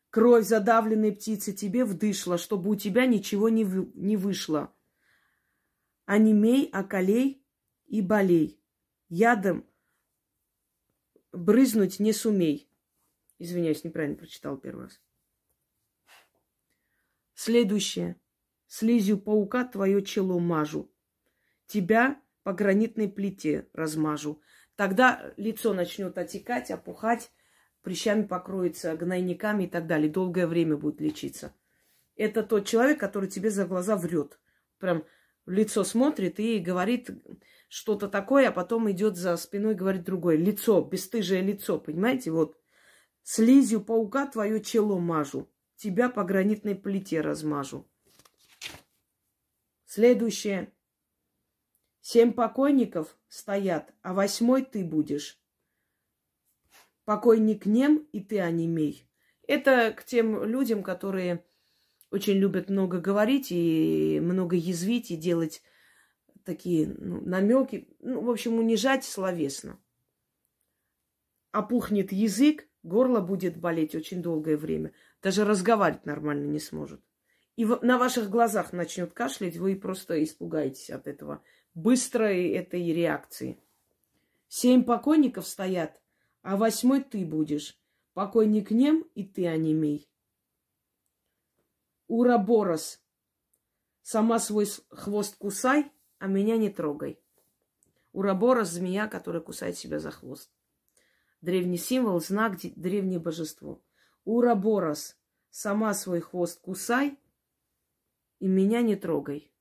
Кровь 0.10 0.46
задавленной 0.46 1.14
птицы 1.14 1.54
тебе 1.54 1.86
вдышла, 1.86 2.38
чтобы 2.38 2.70
у 2.70 2.76
тебя 2.76 3.06
ничего 3.06 3.48
не, 3.48 3.64
вы, 3.64 3.90
не 3.94 4.18
вышло. 4.18 4.75
Онемей, 6.06 6.70
околей 6.72 7.44
и 7.88 8.02
болей. 8.02 8.60
Ядом 9.10 9.66
брызнуть 11.32 12.00
не 12.00 12.14
сумей. 12.14 12.70
Извиняюсь, 13.38 13.84
неправильно 13.84 14.18
прочитал 14.18 14.58
первый 14.58 14.86
раз. 14.86 15.02
Следующее. 17.34 18.20
Слизью 18.68 19.20
паука 19.20 19.66
твое 19.66 20.04
чело 20.04 20.40
мажу. 20.40 20.92
Тебя 21.68 22.22
по 22.44 22.54
гранитной 22.54 23.10
плите 23.10 23.68
размажу. 23.74 24.42
Тогда 24.76 25.34
лицо 25.38 25.74
начнет 25.74 26.18
отекать, 26.18 26.72
опухать, 26.72 27.32
прыщами 27.82 28.24
покроется, 28.24 28.96
гнойниками 28.96 29.66
и 29.66 29.68
так 29.68 29.88
далее. 29.88 30.10
Долгое 30.10 30.48
время 30.48 30.78
будет 30.78 31.02
лечиться. 31.02 31.54
Это 32.16 32.44
тот 32.44 32.66
человек, 32.66 33.00
который 33.00 33.30
тебе 33.30 33.50
за 33.50 33.66
глаза 33.66 33.96
врет. 33.96 34.40
Прям 34.80 35.06
в 35.46 35.52
лицо 35.52 35.84
смотрит 35.84 36.40
и 36.40 36.60
говорит 36.60 37.10
что-то 37.68 38.08
такое, 38.08 38.50
а 38.50 38.52
потом 38.52 38.90
идет 38.92 39.18
за 39.18 39.38
спиной 39.38 39.76
говорит 39.76 40.04
другое. 40.04 40.38
Лицо, 40.38 40.82
бесстыжее 40.82 41.42
лицо, 41.42 41.80
понимаете? 41.80 42.32
Вот. 42.32 42.58
Слизью 43.24 43.82
паука 43.82 44.28
твое 44.28 44.62
чело 44.62 45.00
мажу 45.00 45.50
тебя 45.76 46.10
по 46.10 46.24
гранитной 46.24 46.76
плите 46.76 47.22
размажу. 47.22 47.90
Следующее. 49.86 50.74
Семь 52.02 52.34
покойников 52.34 53.18
стоят, 53.28 53.94
а 54.02 54.14
восьмой 54.14 54.64
ты 54.64 54.84
будешь. 54.84 55.42
Покойник 57.04 57.66
нем, 57.66 58.08
и 58.12 58.20
ты 58.20 58.40
онемей. 58.40 59.10
Это 59.48 59.92
к 59.92 60.04
тем 60.06 60.44
людям, 60.44 60.84
которые 60.84 61.46
очень 62.16 62.38
любят 62.38 62.70
много 62.70 63.02
говорить 63.02 63.48
и 63.50 64.22
много 64.24 64.56
язвить, 64.56 65.12
и 65.12 65.18
делать 65.18 65.62
такие 66.46 66.88
ну, 66.88 67.20
намеки, 67.20 67.90
ну, 68.00 68.22
в 68.22 68.30
общем, 68.30 68.58
унижать 68.58 69.04
словесно. 69.04 69.78
Опухнет 71.52 72.14
язык, 72.14 72.70
горло 72.84 73.20
будет 73.20 73.58
болеть 73.58 73.96
очень 73.96 74.22
долгое 74.22 74.56
время. 74.56 74.94
Даже 75.22 75.44
разговаривать 75.44 76.06
нормально 76.06 76.46
не 76.46 76.60
сможет. 76.60 77.02
и 77.58 77.66
на 77.66 77.98
ваших 77.98 78.30
глазах 78.30 78.72
начнет 78.72 79.12
кашлять, 79.12 79.58
вы 79.58 79.76
просто 79.76 80.24
испугаетесь 80.24 80.92
от 80.92 81.08
этого 81.08 81.44
быстрой 81.74 82.48
этой 82.52 82.94
реакции. 82.94 83.60
Семь 84.48 84.86
покойников 84.86 85.46
стоят, 85.46 86.00
а 86.44 86.56
восьмой 86.56 87.04
ты 87.04 87.26
будешь. 87.26 87.78
Покойник 88.14 88.72
нем, 88.72 89.06
и 89.16 89.26
ты 89.26 89.48
онемей. 89.48 90.08
Ураборос, 92.08 93.04
сама 94.02 94.40
свой 94.40 94.68
хвост 94.90 95.36
кусай, 95.38 95.92
а 96.20 96.28
меня 96.28 96.58
не 96.58 96.70
трогай. 96.70 97.20
Ураборос– 98.12 98.70
змея, 98.72 99.08
которая 99.08 99.42
кусает 99.42 99.78
себя 99.78 100.00
за 100.00 100.12
хвост. 100.12 100.52
Древний 101.42 101.78
символ, 101.78 102.20
знак, 102.22 102.58
древнее 102.76 103.20
божество. 103.20 103.84
Ураборос, 104.24 105.18
сама 105.50 105.94
свой 105.94 106.22
хвост 106.22 106.62
кусай, 106.62 107.20
и 108.40 108.48
меня 108.48 108.82
не 108.82 108.96
трогай. 108.96 109.52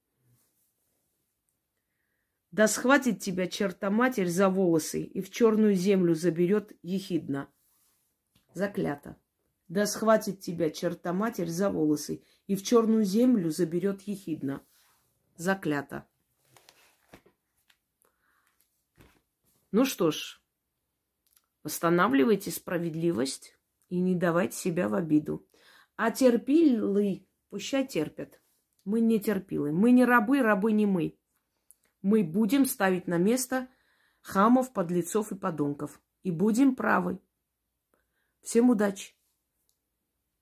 Да 2.50 2.68
схватит 2.68 3.20
тебя 3.20 3.48
черта-матерь 3.48 4.28
за 4.28 4.48
волосы 4.48 5.02
и 5.02 5.20
в 5.20 5.30
черную 5.30 5.74
землю 5.74 6.14
заберет 6.14 6.72
ехидно. 6.83 7.52
Заклято. 8.52 9.16
Да 9.68 9.87
схватит 9.87 10.40
тебя 10.40 10.70
черта-матерь 10.70 11.48
за 11.48 11.70
волосы 11.70 12.22
и 12.46 12.55
в 12.55 12.62
черную 12.62 13.05
землю 13.05 13.50
заберет 13.50 14.03
ехидно. 14.03 14.62
Заклято. 15.37 16.07
Ну 19.72 19.85
что 19.85 20.11
ж, 20.11 20.40
восстанавливайте 21.62 22.50
справедливость 22.50 23.59
и 23.88 23.98
не 23.98 24.14
давайте 24.14 24.57
себя 24.57 24.88
в 24.88 24.94
обиду. 24.94 25.46
А 25.96 26.11
терпилы 26.11 27.27
пущай 27.48 27.87
терпят. 27.87 28.40
Мы 28.85 29.00
не 29.00 29.18
терпилы. 29.18 29.72
Мы 29.72 29.90
не 29.90 30.05
рабы, 30.05 30.42
рабы 30.42 30.72
не 30.72 30.87
мы 30.87 31.18
мы 32.05 32.22
будем 32.22 32.66
ставить 32.66 33.07
на 33.07 33.16
место 33.16 33.66
хамов, 34.20 34.74
подлецов 34.74 35.33
и 35.33 35.37
подонков. 35.37 36.03
И 36.22 36.31
будем 36.31 36.77
правы. 36.77 37.18
Всем 38.42 38.68
удачи! 38.68 39.13